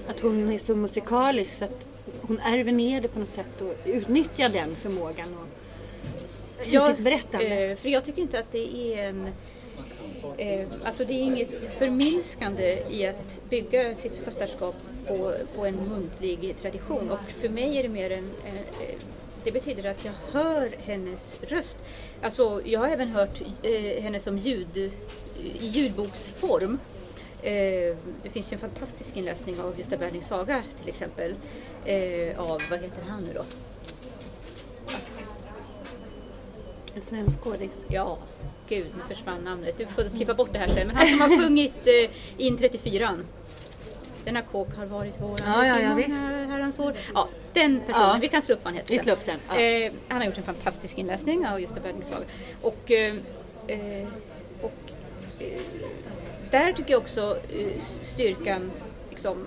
att 0.08 0.20
hon 0.20 0.52
är 0.52 0.58
så 0.58 0.76
musikalisk 0.76 1.58
så 1.58 1.64
att 1.64 1.86
hon 2.22 2.40
ärver 2.40 2.72
ner 2.72 3.00
det 3.00 3.08
på 3.08 3.18
något 3.18 3.28
sätt 3.28 3.60
och 3.60 3.74
utnyttjar 3.84 4.48
den 4.48 4.76
förmågan 4.76 5.34
och, 5.34 5.46
i 6.66 6.74
ja, 6.74 6.80
sitt 6.80 7.04
berättande. 7.04 7.46
Eh, 7.46 7.76
för 7.76 7.88
jag 7.88 8.04
tycker 8.04 8.22
inte 8.22 8.38
att 8.38 8.52
det 8.52 8.94
är 8.94 9.08
en 9.08 9.26
eh, 10.36 10.66
Alltså 10.84 11.04
det 11.04 11.12
är 11.12 11.22
inget 11.22 11.78
förminskande 11.78 12.78
i 12.90 13.06
att 13.06 13.50
bygga 13.50 13.94
sitt 13.94 14.16
författarskap 14.16 14.74
på, 15.08 15.32
på 15.56 15.66
en 15.66 15.74
muntlig 15.74 16.56
tradition 16.60 17.10
och 17.10 17.30
för 17.40 17.48
mig 17.48 17.78
är 17.78 17.82
det 17.82 17.88
mer 17.88 18.10
en, 18.10 18.30
en 18.46 18.58
det 19.46 19.52
betyder 19.52 19.90
att 19.90 20.04
jag 20.04 20.12
hör 20.32 20.74
hennes 20.78 21.36
röst. 21.40 21.78
Alltså, 22.22 22.60
jag 22.64 22.80
har 22.80 22.88
även 22.88 23.08
hört 23.08 23.40
eh, 23.62 24.02
henne 24.02 24.20
som 24.20 24.38
ljud, 24.38 24.76
i 24.76 25.66
ljudboksform. 25.66 26.78
Eh, 27.46 27.96
det 28.22 28.30
finns 28.30 28.52
ju 28.52 28.54
en 28.54 28.60
fantastisk 28.60 29.16
inläsning 29.16 29.60
av 29.60 29.78
Gösta 29.78 29.96
Berlings 29.96 30.28
saga 30.28 30.62
till 30.80 30.88
exempel. 30.88 31.34
Eh, 31.84 32.40
av, 32.40 32.62
vad 32.70 32.80
heter 32.80 33.02
han 33.08 33.24
nu 33.24 33.32
då? 33.34 33.44
En 36.94 37.02
svensk 37.02 37.40
skådis. 37.40 37.84
Ja, 37.88 38.18
gud 38.68 38.86
nu 38.96 39.14
försvann 39.14 39.44
namnet. 39.44 39.78
Du 39.78 39.86
får 39.86 40.16
klippa 40.16 40.34
bort 40.34 40.52
det 40.52 40.58
här 40.58 40.68
sen. 40.68 40.86
Men 40.86 40.96
han 40.96 41.08
som 41.08 41.20
har 41.20 41.42
sjungit 41.42 41.86
eh, 41.86 42.10
In 42.36 42.58
34 42.58 43.18
denna 44.26 44.42
kåk 44.42 44.76
har 44.76 44.86
varit 44.86 45.20
våran 45.20 45.38
ja, 45.46 45.66
ja, 45.66 45.80
ja, 45.80 45.94
visst. 45.94 46.16
herrans 46.48 46.78
år. 46.78 46.94
Ja, 47.14 47.28
den 47.52 47.80
personen, 47.80 48.08
ja. 48.08 48.18
vi 48.20 48.28
kan 48.28 48.42
slå 48.42 48.54
upp 48.54 48.64
vad 48.64 48.72
han 48.72 48.78
heter. 48.78 48.92
Vi 48.92 48.98
slår 48.98 49.12
upp 49.12 49.22
sen. 49.22 49.40
Ja. 49.48 49.60
Eh, 49.60 49.92
han 50.08 50.18
har 50.18 50.26
gjort 50.26 50.38
en 50.38 50.44
fantastisk 50.44 50.98
inläsning 50.98 51.46
av 51.46 51.60
Gösta 51.60 51.80
Berlings 51.80 52.08
saga. 52.08 52.24
Och, 52.62 52.90
eh, 52.90 53.14
eh, 53.66 54.08
och 54.62 54.72
eh, 55.38 55.60
där 56.56 56.72
tycker 56.72 56.90
jag 56.90 57.00
också 57.00 57.38
eh, 57.58 57.80
styrkan 58.02 58.70
liksom, 59.10 59.46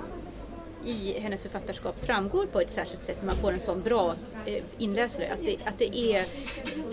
i 0.85 1.19
hennes 1.19 1.41
författarskap 1.41 2.05
framgår 2.05 2.45
på 2.45 2.61
ett 2.61 2.71
särskilt 2.71 3.03
sätt. 3.03 3.17
Man 3.25 3.35
får 3.35 3.51
en 3.51 3.59
sån 3.59 3.81
bra 3.81 4.15
eh, 4.45 4.63
inläsare. 4.77 5.27
Att 5.33 5.45
det, 5.45 5.57
att 5.65 5.77
det 5.77 5.97
är, 5.97 6.19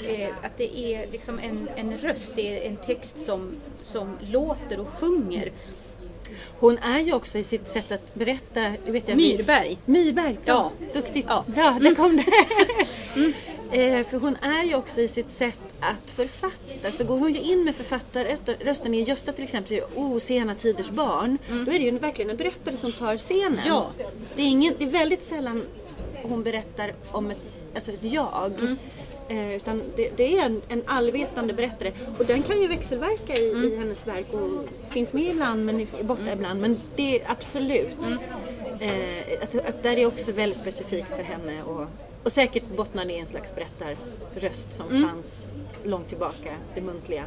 eh, 0.09 0.29
att 0.43 0.57
det 0.57 0.79
är 0.79 1.11
liksom 1.13 1.39
en, 1.39 1.69
en 1.77 1.99
röst, 1.99 2.33
det 2.37 2.67
är 2.67 2.71
en 2.71 2.77
text 2.77 3.27
som, 3.27 3.53
som 3.83 4.17
låter 4.21 4.81
och 4.81 4.89
sjunger. 4.89 5.53
Hon 6.59 6.79
är 6.79 7.01
ju 7.01 7.13
också 7.13 7.39
i 7.39 7.45
sitt 7.45 7.69
sätt 7.69 7.93
att 7.93 8.15
berätta. 8.15 8.75
Vet 8.87 9.09
jag, 9.09 9.17
Myrberg. 9.17 9.79
Myrberg, 9.85 10.39
ja. 10.45 10.73
Duktigt. 10.95 11.27
Ja. 11.29 11.45
Bra, 11.47 11.79
där 11.81 11.95
kom 11.95 12.17
det. 12.17 12.25
Mm. 13.21 13.33
Eh, 13.73 14.07
för 14.07 14.19
hon 14.19 14.37
är 14.37 14.65
ju 14.65 14.75
också 14.75 15.01
i 15.01 15.09
sitt 15.09 15.31
sätt 15.31 15.59
att 15.81 16.11
författa. 16.11 16.91
Så 16.91 17.05
går 17.05 17.19
hon 17.19 17.35
ju 17.35 17.41
in 17.41 17.65
med 17.65 17.77
författarrösten 17.77 18.95
i 18.95 19.03
Gösta 19.03 19.33
till 19.33 19.45
exempel, 19.45 19.81
O 19.95 20.21
sena 20.21 20.55
tiders 20.55 20.91
barn. 20.91 21.39
Mm. 21.49 21.65
Då 21.65 21.73
är 21.73 21.79
det 21.79 21.85
ju 21.85 21.99
verkligen 21.99 22.31
en 22.31 22.37
berättare 22.37 22.77
som 22.77 22.93
tar 22.93 23.17
scenen. 23.17 23.61
Ja. 23.67 23.89
Det, 24.37 24.43
är 24.43 24.47
ingen, 24.47 24.75
det 24.79 24.85
är 24.85 24.91
väldigt 24.91 25.23
sällan 25.23 25.63
hon 26.23 26.43
berättar 26.43 26.93
om 27.11 27.31
ett, 27.31 27.55
alltså 27.75 27.93
ett 27.93 28.05
jag. 28.05 28.53
Mm. 28.61 28.77
Eh, 29.29 29.55
utan 29.57 29.83
det, 29.97 30.11
det, 30.17 30.39
är 30.39 30.45
en, 30.45 30.63
en 30.69 30.83
allvetande 30.87 31.53
berättare. 31.53 31.93
Och 32.19 32.27
den 32.27 32.43
kan 32.43 32.63
ju 32.63 32.69
växelverka 32.69 33.37
i, 33.37 33.51
mm. 33.51 33.73
i 33.73 33.77
hennes 33.77 34.07
verk 34.07 34.27
och 34.33 34.69
finns 34.91 35.13
med 35.13 35.25
ibland 35.25 35.65
men 35.65 35.81
är 35.81 36.03
borta 36.03 36.23
mm. 36.23 36.39
ibland. 36.39 36.61
Men 36.61 36.81
det 36.97 37.21
är 37.21 37.31
absolut. 37.31 37.97
Mm. 38.05 38.19
Eh, 38.81 39.43
att, 39.43 39.55
att 39.69 39.83
där 39.83 39.97
är 39.97 40.07
också 40.07 40.33
väldigt 40.33 40.59
specifikt 40.59 41.17
för 41.17 41.23
henne. 41.23 41.63
Och, 41.63 41.87
och 42.23 42.33
säkert 42.33 42.77
bottnar 42.77 43.11
i 43.11 43.19
en 43.19 43.27
slags 43.27 43.55
berättarröst 43.55 44.75
som 44.75 44.89
mm. 44.89 45.09
fanns 45.09 45.47
långt 45.87 46.09
tillbaka, 46.09 46.51
det 46.75 46.81
muntliga. 46.81 47.25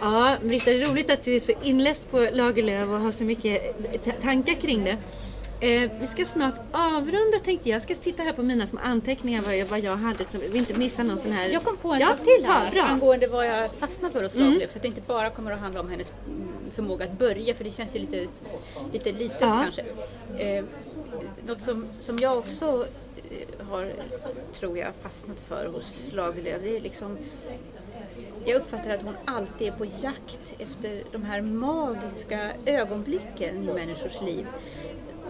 Ja, 0.00 0.36
Britta, 0.42 0.70
det 0.70 0.82
är 0.82 0.86
roligt 0.90 1.10
att 1.10 1.22
du 1.22 1.36
är 1.36 1.40
så 1.40 1.52
inläst 1.62 2.10
på 2.10 2.28
Lagerlöf 2.32 2.88
och 2.88 3.00
har 3.00 3.12
så 3.12 3.24
mycket 3.24 3.74
tankar 4.22 4.54
kring 4.54 4.84
det. 4.84 4.98
Eh, 5.60 5.90
vi 6.00 6.06
ska 6.06 6.24
snart 6.24 6.54
avrunda 6.72 7.38
tänkte 7.44 7.68
jag. 7.68 7.74
Jag 7.74 7.82
ska 7.82 7.94
titta 7.94 8.22
här 8.22 8.32
på 8.32 8.42
mina 8.42 8.66
små 8.66 8.80
anteckningar 8.82 9.42
vad 9.42 9.56
jag, 9.56 9.66
vad 9.66 9.80
jag 9.80 9.96
hade 9.96 10.24
så 10.24 10.38
vi 10.52 10.58
inte 10.58 10.74
missar 10.74 11.04
någon 11.04 11.18
sån 11.18 11.32
här. 11.32 11.48
Jag 11.48 11.64
kom 11.64 11.76
på 11.76 11.92
en 11.92 12.00
ja, 12.00 12.08
sak 12.08 12.18
till 12.18 12.46
här 12.46 12.70
bra. 12.70 12.82
angående 12.82 13.26
vad 13.26 13.46
jag 13.46 13.70
fastnar 13.72 14.10
för 14.10 14.22
hos 14.22 14.34
Lagerlöf. 14.34 14.56
Mm. 14.56 14.70
Så 14.70 14.76
att 14.76 14.82
det 14.82 14.88
inte 14.88 15.00
bara 15.00 15.30
kommer 15.30 15.52
att 15.52 15.60
handla 15.60 15.80
om 15.80 15.90
hennes 15.90 16.12
förmåga 16.74 17.04
att 17.04 17.18
börja 17.18 17.54
för 17.54 17.64
det 17.64 17.72
känns 17.72 17.94
ju 17.94 17.98
lite, 17.98 18.26
lite 18.92 19.12
litet 19.12 19.38
ja. 19.40 19.64
kanske. 19.64 19.84
Eh, 20.44 20.64
något 21.46 21.62
som, 21.62 21.86
som 22.00 22.18
jag 22.18 22.38
också 22.38 22.86
har, 23.70 23.92
tror 24.54 24.78
jag, 24.78 24.94
fastnat 25.02 25.40
för 25.40 25.66
hos 25.66 26.08
Lagerlöf. 26.12 26.62
Det 26.62 26.76
är 26.76 26.80
liksom 26.80 27.18
jag 28.44 28.56
uppfattar 28.56 28.90
att 28.90 29.02
hon 29.02 29.16
alltid 29.24 29.68
är 29.68 29.72
på 29.72 29.84
jakt 29.84 30.54
efter 30.58 31.02
de 31.12 31.22
här 31.22 31.40
magiska 31.40 32.52
ögonblicken 32.66 33.64
i 33.64 33.72
människors 33.72 34.20
liv 34.20 34.46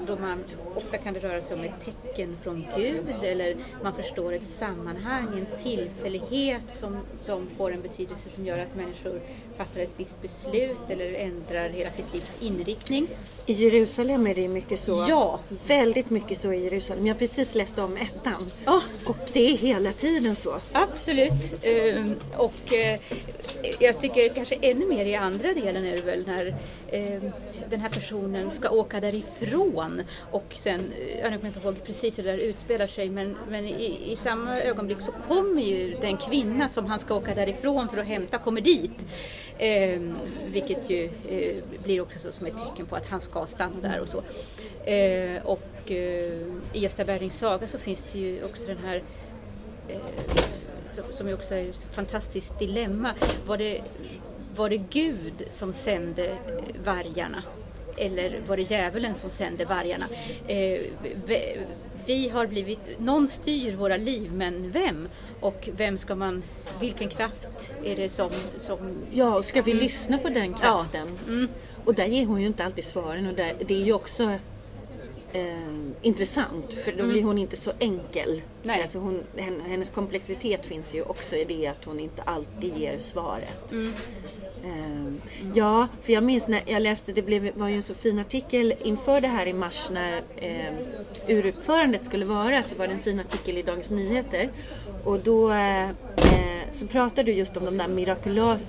då 0.07 0.17
man, 0.17 0.45
ofta 0.75 0.99
kan 0.99 1.15
det 1.15 1.21
röra 1.21 1.43
sig 1.43 1.57
om 1.57 1.63
ett 1.63 1.85
tecken 1.85 2.37
från 2.43 2.67
Gud 2.77 3.07
eller 3.23 3.57
man 3.83 3.95
förstår 3.95 4.33
ett 4.33 4.47
sammanhang, 4.59 5.27
en 5.33 5.63
tillfällighet 5.63 6.63
som, 6.69 6.97
som 7.19 7.47
får 7.57 7.73
en 7.73 7.83
betydelse 7.83 8.29
som 8.29 8.47
gör 8.47 8.59
att 8.59 8.77
människor 8.77 9.21
fattar 9.57 9.81
ett 9.81 9.95
visst 9.97 10.23
beslut 10.23 10.79
eller 10.89 11.13
ändrar 11.13 11.69
hela 11.69 11.91
sitt 11.91 12.15
livs 12.15 12.37
inriktning. 12.41 13.09
I 13.47 13.53
Jerusalem 13.53 14.27
är 14.27 14.35
det 14.35 14.49
mycket 14.49 14.81
så. 14.81 15.07
Ja. 15.09 15.41
Väldigt 15.69 16.11
mycket 16.11 16.41
så 16.41 16.53
i 16.53 16.65
Jerusalem. 16.65 17.07
Jag 17.07 17.15
har 17.15 17.19
precis 17.19 17.55
läst 17.55 17.79
om 17.79 17.97
ettan. 17.97 18.51
Oh. 18.67 18.83
Och 19.07 19.17
det 19.33 19.51
är 19.51 19.57
hela 19.57 19.93
tiden 19.93 20.37
så. 20.37 20.61
Absolut. 20.73 21.33
Uh, 21.67 22.13
och 22.37 22.73
uh, 22.73 23.19
jag 23.81 24.01
tycker 24.01 24.29
kanske 24.29 24.55
ännu 24.55 24.87
mer 24.87 25.07
i 25.07 25.15
andra 25.15 25.55
delen 25.55 25.85
är 25.85 25.97
det 25.97 26.03
väl 26.03 26.27
när 26.27 26.47
uh, 26.47 27.31
den 27.71 27.81
här 27.81 27.89
personen 27.89 28.51
ska 28.51 28.71
åka 28.71 29.01
därifrån 29.01 29.98
och 30.31 30.55
sen, 30.57 30.93
eh, 31.01 31.21
jag 31.21 31.35
kommer 31.35 31.47
inte 31.47 31.61
ihåg 31.61 31.85
precis 31.85 32.19
hur 32.19 32.23
det 32.23 32.31
där 32.31 32.39
utspelar 32.39 32.87
sig 32.87 33.11
men, 33.11 33.37
men 33.51 33.65
i, 33.65 34.13
i 34.13 34.17
samma 34.17 34.61
ögonblick 34.61 35.01
så 35.01 35.13
kommer 35.29 35.63
ju 35.63 35.97
den 36.01 36.17
kvinna 36.17 36.69
som 36.69 36.87
han 36.87 36.99
ska 36.99 37.15
åka 37.15 37.35
därifrån 37.35 37.89
för 37.89 37.97
att 37.97 38.07
hämta 38.07 38.39
kommer 38.39 38.61
dit. 38.61 39.07
Eh, 39.59 40.01
vilket 40.47 40.91
ju 40.91 41.05
eh, 41.29 41.57
blir 41.85 42.01
också 42.01 42.19
så 42.19 42.33
som 42.33 42.47
ett 42.47 42.59
tecken 42.59 42.87
på 42.87 42.97
att 42.97 43.07
han 43.07 43.21
ska 43.21 43.47
stanna 43.47 43.81
där 43.81 44.01
och 44.01 44.09
så. 44.09 44.23
Eh, 44.91 45.47
och 45.47 45.91
eh, 45.91 46.33
i 46.73 46.81
Gösta 46.81 47.05
Berlings 47.05 47.39
saga 47.39 47.67
så 47.67 47.79
finns 47.79 48.13
det 48.13 48.19
ju 48.19 48.45
också 48.45 48.67
den 48.67 48.79
här 48.79 49.03
eh, 49.89 49.99
som, 51.11 51.29
ju 51.29 51.35
också 51.35 51.55
är 51.55 51.69
ett 51.69 51.87
fantastiskt 51.93 52.59
dilemma. 52.59 53.15
Var 53.47 53.59
det, 53.59 53.81
var 54.57 54.71
det 54.71 54.77
Gud 54.77 55.45
som 55.51 55.73
sände 55.73 56.37
vargarna? 56.85 57.43
Eller 58.01 58.41
var 58.47 58.57
det 58.57 58.63
djävulen 58.63 59.15
som 59.15 59.31
sände 59.31 59.65
vargarna? 59.65 60.07
Eh, 60.47 60.81
vi 62.07 62.29
har 62.29 62.47
blivit, 62.47 63.01
någon 63.01 63.29
styr 63.29 63.77
våra 63.77 63.97
liv, 63.97 64.33
men 64.33 64.71
vem? 64.71 65.09
Och 65.41 65.69
vem 65.73 65.99
ska 65.99 66.15
man, 66.15 66.43
vilken 66.81 67.09
kraft 67.09 67.73
är 67.85 67.97
det 67.97 68.09
som... 68.09 68.31
som... 68.61 68.79
Ja, 69.11 69.37
och 69.37 69.45
ska 69.45 69.63
vi 69.63 69.75
lyssna 69.75 70.19
på 70.19 70.29
den 70.29 70.55
kraften? 70.55 71.19
Ja. 71.27 71.33
Mm. 71.33 71.49
Och 71.85 71.95
där 71.95 72.07
ger 72.07 72.27
hon 72.27 72.41
ju 72.41 72.47
inte 72.47 72.65
alltid 72.65 72.85
svaren 72.85 73.27
och 73.27 73.35
där, 73.35 73.55
det 73.67 73.75
är 73.75 73.85
ju 73.85 73.93
också 73.93 74.33
eh, 75.33 75.57
intressant 76.03 76.75
för 76.75 76.93
då 76.93 76.99
mm. 76.99 77.11
blir 77.11 77.23
hon 77.23 77.39
inte 77.39 77.57
så 77.57 77.73
enkel. 77.79 78.43
Nej. 78.63 78.83
Alltså 78.83 78.99
hon, 78.99 79.23
hennes 79.69 79.91
komplexitet 79.91 80.67
finns 80.67 80.95
ju 80.95 81.03
också 81.03 81.37
i 81.37 81.45
det 81.45 81.67
att 81.67 81.85
hon 81.85 82.01
inte 82.01 82.23
alltid 82.23 82.77
ger 82.77 82.99
svaret. 82.99 83.73
Mm. 83.73 83.93
Mm. 84.65 85.21
Ja, 85.55 85.89
för 86.03 86.13
jag 86.13 86.25
minns 86.25 86.49
när 86.49 86.63
jag 86.67 86.83
läste, 86.83 87.13
det 87.13 87.23
blev, 87.23 87.59
var 87.59 87.69
ju 87.69 87.77
en 87.77 87.83
så 87.83 87.95
fin 87.95 88.19
artikel 88.19 88.75
inför 88.83 89.21
det 89.21 89.29
här 89.29 89.47
i 89.47 89.53
mars 89.53 89.91
när 89.91 90.23
eh, 90.37 90.75
uruppförandet 91.29 92.05
skulle 92.05 92.25
vara, 92.25 92.63
så 92.63 92.77
var 92.77 92.87
det 92.87 92.93
en 92.93 93.01
fin 93.01 93.21
artikel 93.21 93.59
i 93.59 93.63
Dagens 93.63 93.91
Nyheter. 93.91 94.51
Och 95.05 95.19
då 95.19 95.53
eh, 95.53 95.89
så 96.71 96.87
pratade 96.87 97.23
du 97.23 97.33
just 97.33 97.57
om 97.57 97.65
de 97.65 97.77
där 97.77 97.89
mirakulösa, 97.89 98.65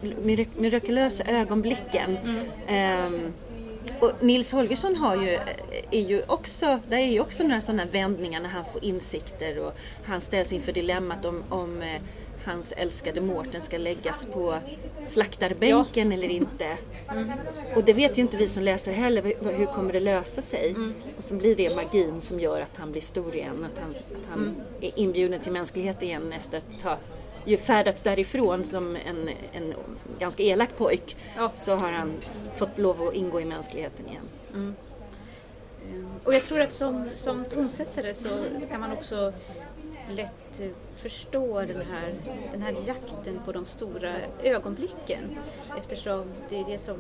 mirakulösa 0.58 1.24
ögonblicken. 1.24 2.18
Mm. 2.18 2.46
Eh, 2.68 3.32
och 4.00 4.12
Nils 4.24 4.52
Holgersson 4.52 4.96
har 4.96 5.16
ju, 5.16 5.34
eh, 5.34 5.42
är 5.92 6.02
ju 6.02 6.24
också, 6.28 6.80
där 6.88 6.98
är 6.98 7.12
ju 7.12 7.20
också 7.20 7.44
några 7.44 7.62
sådana 7.62 7.86
vändningar 7.86 8.40
när 8.40 8.50
han 8.50 8.66
får 8.66 8.84
insikter 8.84 9.60
och 9.60 9.74
han 10.04 10.22
ställs 10.22 10.54
inför 10.54 10.72
dilemmat 10.72 11.26
om, 11.26 11.44
om 11.50 11.82
eh, 11.82 12.02
hans 12.46 12.72
älskade 12.72 13.22
Mårten 13.22 13.62
ska 13.62 13.78
läggas 13.78 14.26
på 14.34 14.60
slaktarbänken 15.10 16.12
ja. 16.12 16.18
eller 16.18 16.30
inte. 16.30 16.78
Mm. 17.12 17.32
Och 17.76 17.84
det 17.84 17.94
vet 17.94 18.18
ju 18.18 18.22
inte 18.22 18.38
vi 18.38 18.48
som 18.48 18.64
läser 18.64 18.92
heller, 18.92 19.22
hur 19.58 19.66
kommer 19.66 19.94
det 19.94 20.00
lösa 20.00 20.42
sig? 20.42 20.70
Mm. 20.70 20.94
Och 21.18 21.24
så 21.24 21.34
blir 21.34 21.56
det 21.56 21.76
magin 21.76 22.22
som 22.22 22.40
gör 22.40 22.62
att 22.62 22.78
han 22.78 22.92
blir 22.92 23.02
stor 23.02 23.36
igen, 23.36 23.68
att 23.74 23.82
han, 23.82 23.90
att 23.92 24.30
han 24.30 24.40
mm. 24.40 24.56
är 24.82 25.00
inbjuden 25.00 25.42
till 25.42 25.52
mänsklighet 25.52 26.02
igen 26.02 26.34
efter 26.34 26.58
att 26.58 26.84
ha 26.84 26.98
ju 27.46 27.58
färdats 27.58 28.02
därifrån 28.02 28.64
som 28.64 28.96
en, 28.96 29.30
en 29.54 29.74
ganska 30.20 30.44
elak 30.44 30.78
pojk 30.78 31.18
ja. 31.38 31.52
så 31.56 31.76
har 31.76 31.92
han 31.92 32.14
fått 32.54 32.78
lov 32.78 33.08
att 33.08 33.14
ingå 33.14 33.42
i 33.42 33.46
mänskligheten 33.46 34.08
igen. 34.08 34.24
Mm. 34.54 34.76
Och 36.24 36.34
jag 36.34 36.44
tror 36.44 36.62
att 36.62 36.74
som, 36.74 37.10
som 37.16 37.46
tonsättare 37.46 38.14
så 38.14 38.28
ska 38.62 38.78
man 38.78 38.92
också 38.92 39.34
lätt 40.10 40.62
förstå 40.96 41.62
den 41.62 41.82
här, 41.92 42.14
den 42.52 42.62
här 42.62 42.76
jakten 42.86 43.40
på 43.46 43.52
de 43.52 43.66
stora 43.66 44.16
ögonblicken 44.44 45.38
eftersom 45.78 46.26
det 46.50 46.60
är 46.60 46.66
det 46.66 46.80
som 46.80 46.98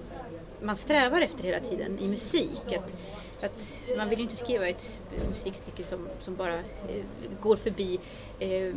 man 0.61 0.77
strävar 0.77 1.21
efter 1.21 1.43
hela 1.43 1.59
tiden 1.59 1.99
i 1.99 2.07
musik. 2.07 2.77
Att, 2.77 2.93
att 3.41 3.83
man 3.97 4.09
vill 4.09 4.19
inte 4.19 4.35
skriva 4.35 4.67
ett 4.67 5.01
musikstycke 5.29 5.83
som, 5.83 6.07
som 6.21 6.35
bara 6.35 6.55
eh, 6.55 7.03
går 7.41 7.57
förbi 7.57 7.99
eh, 8.39 8.73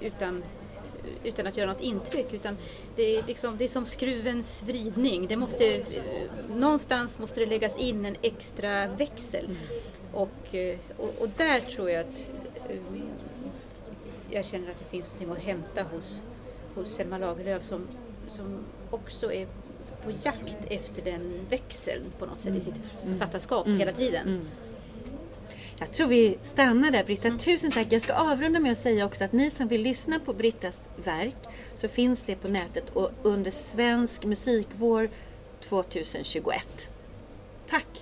utan 0.00 0.42
utan 1.24 1.46
att 1.46 1.56
göra 1.56 1.72
något 1.72 1.82
intryck 1.82 2.32
utan 2.32 2.56
det 2.96 3.16
är, 3.16 3.22
liksom, 3.26 3.56
det 3.56 3.64
är 3.64 3.68
som 3.68 3.86
skruvens 3.86 4.62
vridning. 4.62 5.26
Det 5.26 5.36
måste, 5.36 5.74
eh, 5.76 5.82
någonstans 6.54 7.18
måste 7.18 7.40
det 7.40 7.46
läggas 7.46 7.76
in 7.76 8.04
en 8.04 8.16
extra 8.22 8.86
växel. 8.86 9.44
Mm. 9.44 9.56
Och, 10.12 10.54
eh, 10.54 10.78
och, 10.96 11.14
och, 11.18 11.28
där 11.36 11.60
tror 11.60 11.90
jag 11.90 12.00
att 12.00 12.16
eh, 12.68 12.76
jag 14.30 14.44
känner 14.44 14.70
att 14.70 14.78
det 14.78 14.84
finns 14.84 15.12
något 15.20 15.38
att 15.38 15.44
hämta 15.44 15.82
hos, 15.82 16.22
hos 16.74 16.88
Selma 16.88 17.18
Lagerlöf 17.18 17.64
som, 17.64 17.88
som 18.28 18.64
också 18.90 19.32
är 19.32 19.46
på 20.04 20.10
jakt 20.22 20.64
efter 20.70 21.02
den 21.04 21.46
växeln 21.50 22.02
på 22.18 22.26
något 22.26 22.40
sätt 22.40 22.54
i 22.54 22.60
sitt 22.60 22.74
mm. 23.02 23.18
författarskap 23.18 23.66
mm. 23.66 23.78
hela 23.78 23.92
tiden. 23.92 24.28
Mm. 24.28 24.46
Jag 25.78 25.92
tror 25.92 26.08
vi 26.08 26.38
stannar 26.42 26.90
där 26.90 27.04
Britta. 27.04 27.30
Tusen 27.30 27.70
tack. 27.70 27.86
Jag 27.90 28.00
ska 28.00 28.12
avrunda 28.12 28.60
med 28.60 28.72
att 28.72 28.78
säga 28.78 29.06
också 29.06 29.24
att 29.24 29.32
ni 29.32 29.50
som 29.50 29.68
vill 29.68 29.82
lyssna 29.82 30.20
på 30.20 30.32
Brittas 30.32 30.80
verk 31.04 31.36
så 31.76 31.88
finns 31.88 32.22
det 32.22 32.34
på 32.34 32.48
nätet 32.48 32.90
och 32.90 33.10
under 33.22 33.50
Svensk 33.50 34.24
musikvår 34.24 35.10
2021. 35.60 36.88
Tack! 37.68 37.82
Tack! 37.84 38.01